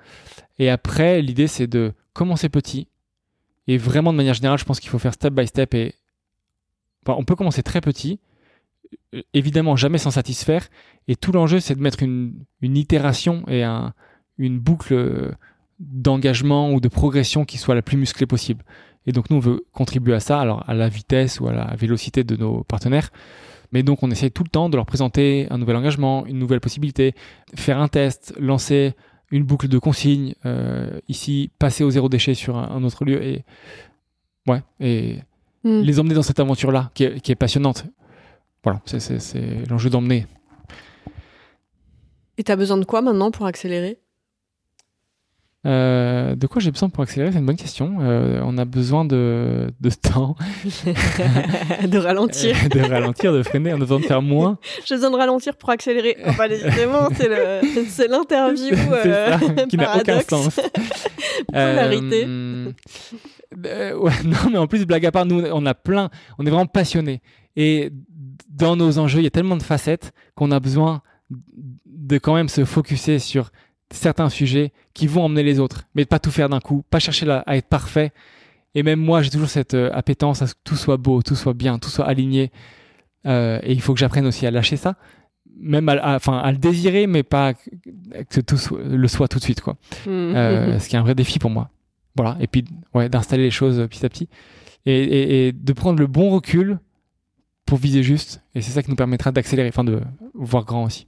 [0.59, 2.87] Et après, l'idée, c'est de commencer petit.
[3.67, 5.73] Et vraiment, de manière générale, je pense qu'il faut faire step by step.
[5.73, 5.95] Et
[7.07, 8.19] on peut commencer très petit,
[9.33, 10.67] évidemment jamais s'en satisfaire.
[11.07, 13.93] Et tout l'enjeu, c'est de mettre une, itération et un,
[14.37, 15.33] une boucle
[15.79, 18.63] d'engagement ou de progression qui soit la plus musclée possible.
[19.07, 21.75] Et donc, nous, on veut contribuer à ça, alors à la vitesse ou à la
[21.75, 23.11] vélocité de nos partenaires.
[23.71, 26.61] Mais donc, on essaye tout le temps de leur présenter un nouvel engagement, une nouvelle
[26.61, 27.13] possibilité,
[27.55, 28.93] faire un test, lancer
[29.31, 33.21] une boucle de consignes, euh, ici, passer au zéro déchet sur un, un autre lieu
[33.23, 33.43] et,
[34.47, 35.17] ouais, et
[35.63, 35.81] mm.
[35.81, 37.85] les emmener dans cette aventure-là qui est, qui est passionnante.
[38.63, 40.25] Voilà, c'est l'enjeu d'emmener.
[42.37, 43.99] Et tu as besoin de quoi maintenant pour accélérer?
[45.65, 47.97] Euh, de quoi j'ai besoin pour accélérer C'est une bonne question.
[48.01, 50.35] Euh, on a besoin de, de temps.
[51.87, 52.55] de ralentir.
[52.69, 53.73] de ralentir, de freiner.
[53.73, 54.59] On a besoin de faire moins.
[54.85, 56.17] J'ai besoin de ralentir pour accélérer.
[56.25, 57.09] Enfin, décidément,
[57.87, 60.59] c'est l'interview euh, qui n'a aucun sens.
[61.47, 62.25] Polarité.
[63.55, 66.09] ouais, non, mais en plus, blague à part, nous, on a plein.
[66.37, 67.21] On est vraiment passionnés.
[67.55, 67.91] Et
[68.49, 71.01] dans nos enjeux, il y a tellement de facettes qu'on a besoin
[71.85, 73.51] de quand même se focuser sur
[73.91, 76.99] certains sujets qui vont emmener les autres, mais de pas tout faire d'un coup, pas
[76.99, 78.11] chercher à être parfait.
[78.73, 81.35] Et même moi, j'ai toujours cette euh, appétence à ce que tout soit beau, tout
[81.35, 82.51] soit bien, tout soit aligné.
[83.25, 84.95] Euh, et il faut que j'apprenne aussi à lâcher ça,
[85.57, 89.61] même à, enfin, à le désirer, mais pas que tout le soit tout de suite,
[89.61, 89.77] quoi.
[90.05, 90.09] Mmh.
[90.09, 91.69] Euh, ce qui est un vrai défi pour moi.
[92.15, 92.37] Voilà.
[92.41, 94.27] Et puis, ouais, d'installer les choses petit à petit
[94.85, 96.79] et, et, de prendre le bon recul
[97.65, 98.43] pour viser juste.
[98.53, 100.01] Et c'est ça qui nous permettra d'accélérer, enfin, de
[100.33, 101.07] voir grand aussi.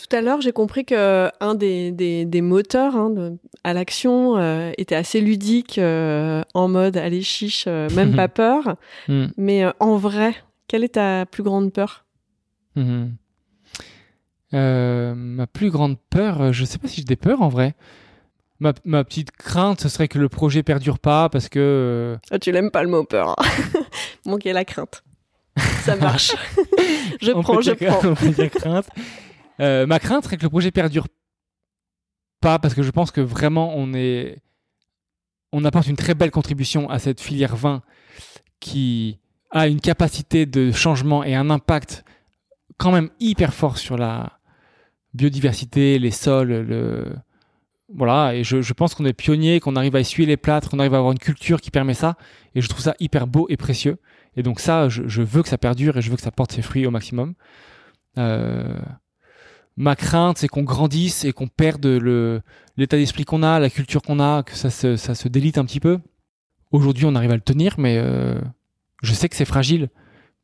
[0.00, 4.94] Tout à l'heure, j'ai compris que un des, des, moteurs hein, à l'action euh, était
[4.94, 8.76] assez ludique, euh, en mode allez chiche, euh, même pas peur.
[9.08, 9.26] Hmm.
[9.36, 10.34] Mais en vrai,
[10.68, 12.06] quelle est ta plus grande peur?
[12.76, 13.08] Hmm.
[14.52, 17.74] Ma plus grande peur, je sais pas si j'ai des peurs en vrai.
[18.58, 22.16] Ma, ma, petite crainte, ce serait que le projet perdure pas parce que.
[22.30, 23.34] Ah, tu l'aimes pas le mot peur.
[23.38, 23.44] Hein.
[24.24, 25.02] bon, ok, la crainte.
[25.82, 26.32] Ça marche.
[27.20, 28.82] je prends, je prends.
[29.60, 31.06] Euh, ma crainte serait que le projet perdure
[32.40, 33.74] pas parce que je pense que vraiment
[35.52, 37.82] on apporte une très belle contribution à cette filière vin
[38.60, 39.18] qui
[39.50, 42.04] a une capacité de changement et un impact
[42.78, 44.38] quand même hyper fort sur la
[45.12, 47.14] biodiversité, les sols, le
[47.92, 50.94] voilà, et je, pense qu'on est pionnier, qu'on arrive à essuyer les plâtres, qu'on arrive
[50.94, 52.16] à avoir une culture qui permet ça,
[52.54, 53.98] et je trouve ça hyper beau et précieux.
[54.36, 56.52] Et donc ça, je, je veux que ça perdure et je veux que ça porte
[56.52, 57.34] ses fruits au maximum.
[58.16, 58.78] Euh,
[59.80, 62.42] ma crainte, c'est qu'on grandisse et qu'on perde le,
[62.76, 65.64] l'état d'esprit qu'on a, la culture qu'on a, que ça se, ça se délite un
[65.64, 65.98] petit peu.
[66.70, 68.38] Aujourd'hui, on arrive à le tenir, mais euh,
[69.02, 69.88] je sais que c'est fragile.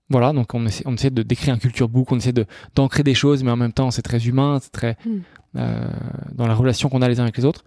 [0.09, 3.03] Voilà, donc on essaie, on essaie de décrire un culture book, on essaie de, d'ancrer
[3.03, 5.19] des choses, mais en même temps, c'est très humain, c'est très hmm.
[5.57, 5.87] euh,
[6.33, 7.63] dans la relation qu'on a les uns avec les autres.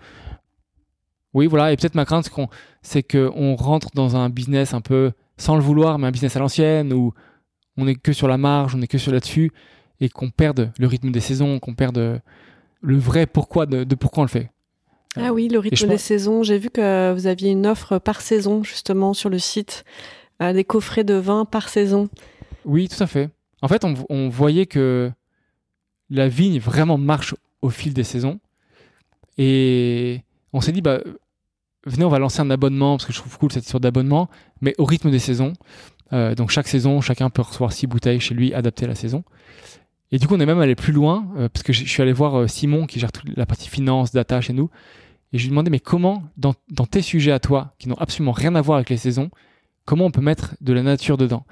[1.36, 2.48] Oui, voilà, et peut-être ma crainte, c'est qu'on,
[2.82, 6.40] c'est qu'on rentre dans un business un peu sans le vouloir, mais un business à
[6.40, 7.14] l'ancienne où
[7.78, 9.52] on est que sur la marge, on est que sur là-dessus,
[10.02, 12.22] et qu'on perde le rythme des saisons, qu'on perde
[12.82, 14.50] le vrai pourquoi de, pourquoi on le fait.
[15.16, 16.44] Ah oui, le rythme des saisons.
[16.44, 19.84] J'ai vu que vous aviez une offre par saison justement sur le site,
[20.42, 22.10] euh, des coffrets de vin par saison.
[22.66, 23.30] Oui, tout à fait.
[23.62, 25.12] En fait, on, voyait que
[26.10, 28.40] la vigne vraiment marche au fil des saisons.
[29.38, 30.22] Et
[30.54, 31.02] on s'est dit, bah,
[31.86, 34.30] venez, on va lancer un abonnement, parce que je trouve cool cette histoire d'abonnement,
[34.62, 35.54] mais au rythme des saisons.
[36.14, 39.24] Euh, donc chaque saison, chacun peut recevoir six bouteilles chez lui, adaptées à la saison.
[40.12, 42.14] Et du coup, on est même allé plus loin, euh, parce que je suis allé
[42.14, 44.70] voir euh, Simon, qui gère toute la partie finance, data chez nous,
[45.34, 47.98] et je lui ai demandé, mais comment, dans, dans tes sujets à toi, qui n'ont
[47.98, 49.30] absolument rien à voir avec les saisons,
[49.86, 51.46] comment on peut mettre de la nature dedans?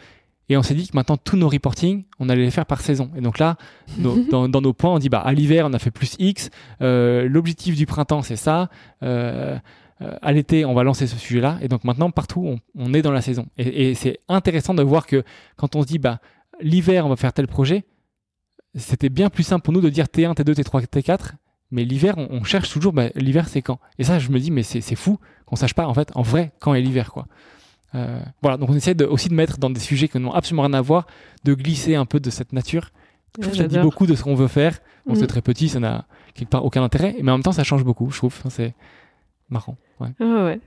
[0.49, 3.11] Et on s'est dit que maintenant, tous nos reporting, on allait les faire par saison.
[3.15, 3.57] Et donc là,
[3.99, 6.49] dans, dans, nos points, on dit, bah, à l'hiver, on a fait plus X,
[6.81, 8.69] euh, l'objectif du printemps, c'est ça,
[9.01, 11.57] à l'été, on va lancer ce sujet-là.
[11.61, 13.47] Et donc maintenant, partout, on, on est dans la saison.
[13.57, 15.23] Et, et c'est intéressant de voir que
[15.57, 16.19] quand on se dit, bah,
[16.61, 17.83] l'hiver, on va faire tel projet,
[18.77, 21.33] c'était bien plus simple pour nous de dire T1, T2, T3, T4.
[21.71, 23.79] Mais l'hiver, on, cherche toujours, bah, l'hiver c'est quand?
[23.99, 26.53] Et ça, je me dis, mais c'est fou qu'on sache pas, en fait, en vrai,
[26.59, 27.27] quand est l'hiver, quoi.
[27.95, 30.63] Euh, voilà, donc on essaie de, aussi de mettre dans des sujets qui n'ont absolument
[30.63, 31.07] rien à voir,
[31.43, 32.91] de glisser un peu de cette nature.
[33.41, 34.79] ça dit beaucoup de ce qu'on veut faire.
[35.05, 35.27] On c'est mhm.
[35.27, 38.11] très petit, ça n'a quelque part aucun intérêt, mais en même temps, ça change beaucoup,
[38.11, 38.41] je trouve.
[38.49, 38.73] c'est
[39.49, 39.77] marrant.
[39.99, 40.09] Ouais.
[40.19, 40.59] Ah ouais.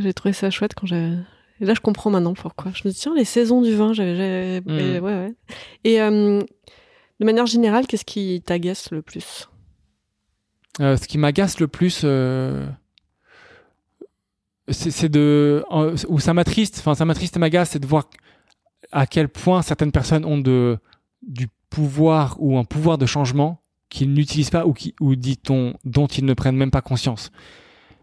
[0.00, 1.16] J'ai trouvé ça chouette quand j'ai.
[1.60, 2.70] là, je comprends maintenant pourquoi.
[2.74, 4.60] Je me dis, tiens, les saisons du vin, j'avais.
[4.60, 4.76] Mhm.
[4.76, 5.34] Ouais, ouais.
[5.84, 6.42] Et euh,
[7.20, 9.48] de manière générale, qu'est-ce qui t'agace le plus?
[10.80, 12.66] Euh, Ce qui m'agace le plus, euh,
[14.68, 15.64] c'est de.
[16.08, 18.08] ou ça m'attriste, enfin, ça m'attriste et m'agace, c'est de voir
[18.92, 20.78] à quel point certaines personnes ont de,
[21.22, 26.06] du pouvoir ou un pouvoir de changement qu'ils n'utilisent pas ou, qui, ou dit-on, dont
[26.06, 27.30] ils ne prennent même pas conscience.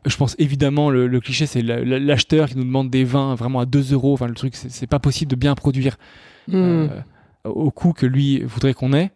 [0.06, 3.94] Je pense évidemment, le, cliché, c'est l'acheteur qui nous demande des vins vraiment à 2
[3.94, 4.14] euros.
[4.14, 5.98] Enfin, le truc, c'est pas possible de bien produire.
[6.48, 6.88] Hmm.
[7.44, 9.12] Au coût que lui voudrait qu'on ait.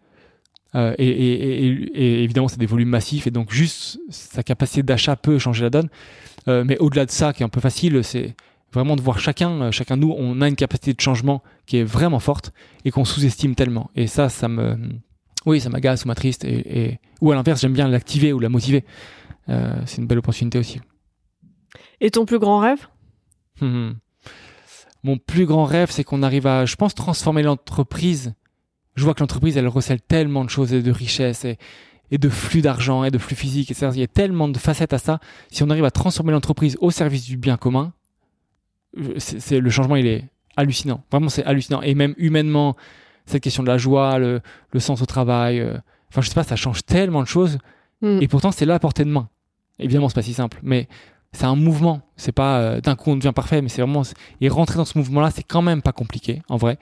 [0.74, 5.64] Euh, et, évidemment, c'est des volumes massifs, et donc juste sa capacité d'achat peut changer
[5.64, 5.88] la donne.
[6.48, 8.36] Euh, mais au-delà de ça, qui est un peu facile, c'est
[8.72, 11.78] vraiment de voir chacun, euh, chacun de nous, on a une capacité de changement qui
[11.78, 12.52] est vraiment forte
[12.84, 13.90] et qu'on sous-estime tellement.
[13.96, 14.76] Et ça, ça me,
[15.46, 16.44] oui, ça m'agace ou m'attriste.
[16.44, 18.84] Et, ou à l'inverse, j'aime bien l'activer ou la motiver.
[19.48, 20.80] c'est une belle opportunité aussi.
[22.00, 22.86] Et ton plus grand rêve?
[23.62, 23.96] Hum
[25.02, 28.34] mon plus grand rêve, c'est qu'on arrive à, je pense, transformer l'entreprise.
[28.94, 31.58] Je vois que l'entreprise, elle recèle tellement de choses et de richesses et,
[32.10, 33.70] et de flux d'argent et de flux physique.
[33.70, 35.20] Et il y a tellement de facettes à ça.
[35.50, 37.92] Si on arrive à transformer l'entreprise au service du bien commun,
[39.18, 40.24] c'est le changement, il est
[40.56, 41.04] hallucinant.
[41.10, 41.82] Vraiment, c'est hallucinant.
[41.82, 42.76] Et même humainement,
[43.26, 44.40] cette question de la joie, le,
[44.78, 45.76] sens au travail, euh,
[46.10, 47.58] enfin, je sais pas, ça change tellement de choses.
[48.00, 48.18] Hmm.
[48.20, 49.28] Et pourtant, c'est là à portée de main.
[49.78, 50.88] Évidemment, c'est pas si simple, mais
[51.36, 52.00] c'est un mouvement.
[52.16, 54.02] C'est pas euh, d'un coup on devient parfait, mais c'est vraiment
[54.40, 56.78] et rentrer dans ce mouvement-là, c'est quand même pas compliqué en vrai.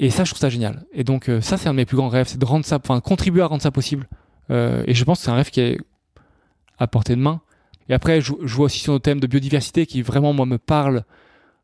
[0.00, 0.84] Et ça, je trouve ça génial.
[0.92, 2.78] Et donc euh, ça, c'est un de mes plus grands rêves, c'est de rendre ça,
[2.82, 4.08] enfin contribuer à rendre ça possible.
[4.50, 5.78] Euh, et je pense que c'est un rêve qui est
[6.78, 7.40] à portée de main.
[7.88, 11.04] Et après, je, vois aussi sur le thème de biodiversité qui vraiment moi me parle.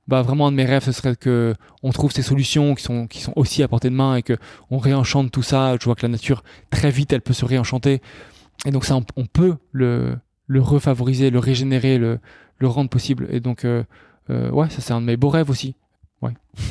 [0.07, 3.07] Bah vraiment un de mes rêves, ce serait que on trouve ces solutions qui sont
[3.07, 4.37] qui sont aussi à portée de main et que
[4.71, 5.77] on réenchante tout ça.
[5.81, 8.03] Je vois que la nature très vite, elle peut se réenchanter.
[8.67, 10.17] Et donc ça, on peut le
[10.47, 12.19] le refavoriser, le régénérer, le,
[12.59, 13.29] le rendre possible.
[13.31, 13.85] Et donc, euh,
[14.31, 15.75] euh, ouais, ça c'est un de mes beaux rêves aussi.
[16.23, 16.33] Ouais.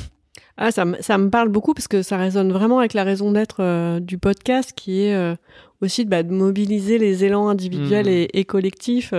[0.55, 3.63] Ah, ça, ça, me parle beaucoup parce que ça résonne vraiment avec la raison d'être
[3.63, 5.35] euh, du podcast qui est
[5.81, 8.27] aussi bah, de mobiliser les élans individuels mmh.
[8.31, 9.15] et, collectifs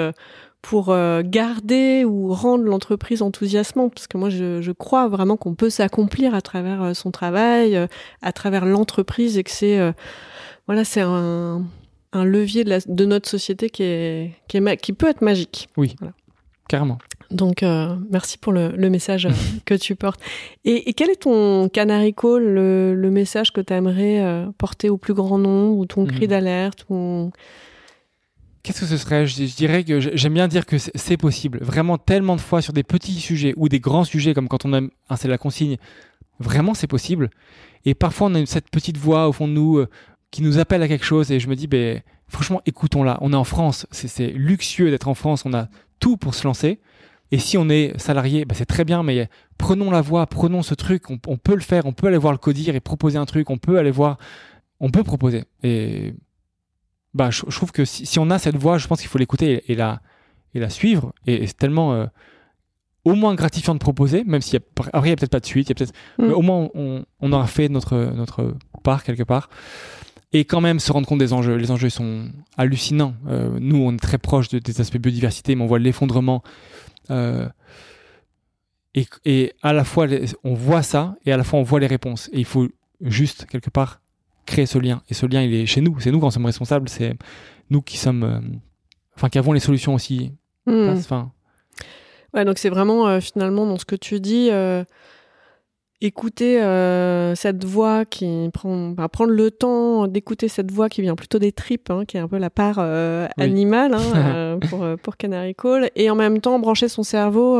[0.62, 3.94] pour garder ou rendre l'entreprise enthousiasmante.
[3.94, 7.76] Parce que moi, je, je crois vraiment qu'on peut s'accomplir à travers son travail,
[8.22, 9.92] à travers l'entreprise et que c'est
[10.68, 11.64] voilà, c'est un,
[12.14, 14.32] un levier de, notre société qui, est,
[14.80, 15.68] qui, peut être magique.
[15.76, 15.96] Oui,
[16.68, 16.98] carrément.
[17.30, 19.30] Donc, euh, merci pour le, message euh,
[19.64, 20.20] que tu portes.
[20.64, 25.14] Et, quel est ton canary call, le, message que tu aimerais euh, porter au plus
[25.14, 26.30] grand nombre, ou ton cri hmm.
[26.30, 27.30] d'alerte ou...
[28.62, 29.26] Qu'est-ce que ce serait?
[29.26, 31.58] Je, dirais que j'aime bien dire que c'est possible.
[31.60, 34.72] Vraiment, tellement de fois sur des petits sujets ou des grands sujets, comme quand on
[34.72, 35.76] aime, c'est la consigne,
[36.40, 37.28] vraiment c'est possible.
[37.84, 39.84] Et parfois, on a cette petite voix au fond de nous
[40.34, 43.18] qui nous appelle à quelque chose et je me dis, ben, franchement, écoutons-la.
[43.20, 45.68] On est en France, c'est luxueux d'être en France, on a
[46.00, 46.80] tout pour se lancer.
[47.30, 49.28] Et si on est salarié, ben, c'est très bien, mais
[49.58, 52.38] prenons la voix, prenons ce truc, on, peut le faire, on peut aller voir le
[52.38, 54.18] codir et proposer un truc, on peut aller voir,
[54.80, 55.44] on peut proposer.
[55.62, 56.14] Et
[57.14, 59.76] bah, je, trouve que si, on a cette voix, je pense qu'il faut l'écouter et,
[59.76, 60.02] la,
[60.52, 61.12] et la suivre.
[61.28, 62.06] Et, c'est tellement euh,
[63.04, 65.72] au moins gratifiant de proposer, même s'il n'y a, peut-être pas de suite, il y
[65.72, 66.32] a peut-être, mm.
[66.32, 69.48] au moins on, on aura fait notre, notre part quelque part
[70.34, 71.54] et quand même se rendre compte des enjeux.
[71.54, 72.26] Les enjeux sont
[72.58, 73.14] hallucinants.
[73.28, 76.42] Euh, nous, on est très proche des aspects biodiversité, mais on voit l'effondrement.
[77.12, 77.48] Euh,
[79.24, 80.08] et, à la fois,
[80.42, 82.28] on voit ça, et à la fois, on voit les réponses.
[82.32, 82.68] Et il faut
[83.00, 84.00] juste, quelque part,
[84.44, 85.02] créer ce lien.
[85.08, 86.00] Et ce lien, il est chez nous.
[86.00, 86.88] C'est nous qui en sommes responsables.
[86.88, 87.16] C'est
[87.70, 88.24] nous qui sommes...
[88.24, 88.40] Euh,
[89.14, 90.32] enfin, qui avons les solutions aussi.
[90.66, 90.96] Mmh.
[92.34, 94.50] Ouais, donc c'est vraiment, finalement, dans ce que tu dis
[96.04, 101.14] écouter euh, cette voix qui prend bah, prendre le temps d'écouter cette voix qui vient
[101.14, 104.84] plutôt des tripes hein, qui est un peu la part euh, animale hein, euh, pour
[105.02, 107.58] pour Canary Call et en même temps brancher son cerveau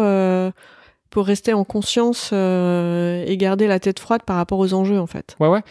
[1.11, 5.37] pour rester en conscience et garder la tête froide par rapport aux enjeux en fait.
[5.41, 5.63] Ouais ouais.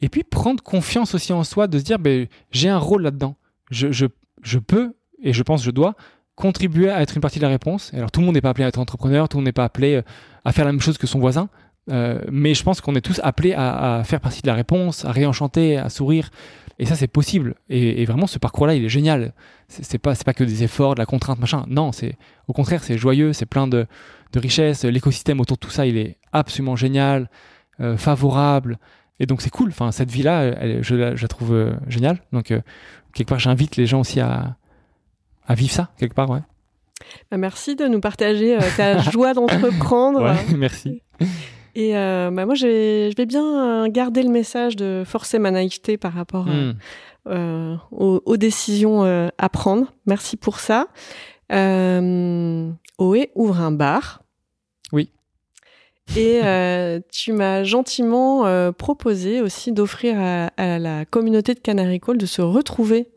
[0.00, 3.36] Et puis prendre confiance aussi en soi de se dire ben j'ai un rôle là-dedans.
[3.70, 4.06] Je, je,
[4.42, 5.94] je peux et je pense que je dois
[6.36, 7.92] contribuer à être une partie de la réponse.
[7.94, 9.64] Alors tout le monde n'est pas appelé à être entrepreneur, tout le monde n'est pas
[9.64, 10.02] appelé
[10.44, 11.48] à faire la même chose que son voisin,
[11.90, 15.12] euh, mais je pense qu'on est tous appelés à, faire partie de la réponse, à
[15.12, 16.30] réenchanter, à sourire.
[16.78, 17.56] Et ça, c'est possible.
[17.68, 19.32] Et, vraiment, ce parcours-là, il est génial.
[19.68, 21.64] C'est pas, pas que des efforts, de la contrainte, machin.
[21.68, 22.16] Non, c'est
[22.46, 23.86] au contraire, c'est joyeux, c'est plein de,
[24.32, 24.84] de richesses.
[24.84, 27.30] L'écosystème autour de tout ça, il est absolument génial,
[27.80, 28.78] euh, favorable.
[29.18, 29.70] Et donc, c'est cool.
[29.70, 32.20] Enfin, cette vie-là, je, la trouve euh, géniale.
[32.32, 32.54] Donc,
[33.12, 34.56] quelque part, j'invite les gens aussi à,
[35.48, 36.42] à vivre ça, quelque part, ouais.
[37.30, 40.22] Bah, merci de nous partager ta joie d'entreprendre.
[40.22, 41.02] Ouais, merci.
[41.74, 46.12] Et euh, bah moi, je vais bien garder le message de forcer ma naïveté par
[46.12, 46.76] rapport euh, hmm.
[47.28, 49.92] euh, aux, décisions à prendre.
[50.06, 50.88] Merci pour ça.
[51.50, 54.22] Oé ouvre un bar.
[54.92, 55.10] Oui.
[56.16, 56.40] Et
[57.12, 63.08] tu m'as gentiment proposé aussi d'offrir à, la communauté de Canary Call de se retrouver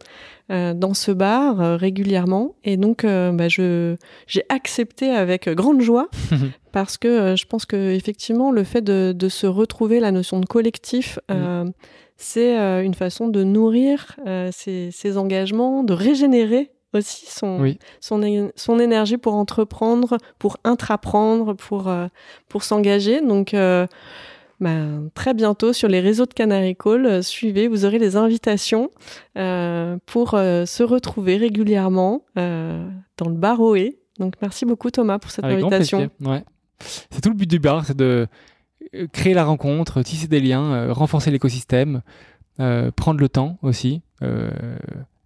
[0.51, 2.55] dans ce bar régulièrement.
[2.63, 3.95] Et donc, bah, je
[4.27, 6.09] j'ai accepté avec grande joie
[6.71, 10.39] parce que euh, je pense que effectivement le fait de, de, se retrouver la notion
[10.39, 11.33] de collectif mm.
[11.33, 11.65] euh,
[12.17, 14.15] c'est euh, une façon de nourrir
[14.51, 21.91] ses, ses, engagements de régénérer aussi son, son, son, énergie pour entreprendre pour intraprendre pour
[22.47, 23.55] pour s'engager donc
[24.61, 28.89] ben, très bientôt sur les réseaux de Canary Call, suivez, vous aurez les invitations
[29.33, 33.89] pour se retrouver régulièrement dans le bar OE.
[34.19, 36.09] Donc merci beaucoup Thomas pour cette invitation.
[36.21, 36.43] Ouais.
[37.09, 38.27] C'est tout le but du bar, c'est de
[38.95, 42.01] euh, créer la rencontre, tisser des liens, euh, renforcer l'écosystème,
[42.59, 44.01] euh, prendre le temps aussi,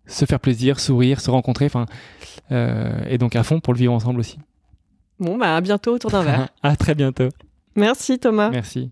[0.05, 1.85] se faire plaisir, sourire, se rencontrer, enfin,
[2.51, 4.37] et donc à fond pour le vivre ensemble aussi.
[5.19, 6.49] Bon, bah à bientôt autour d'un verre.
[6.63, 7.29] à très bientôt.
[7.75, 8.49] Merci Thomas.
[8.49, 8.91] Merci.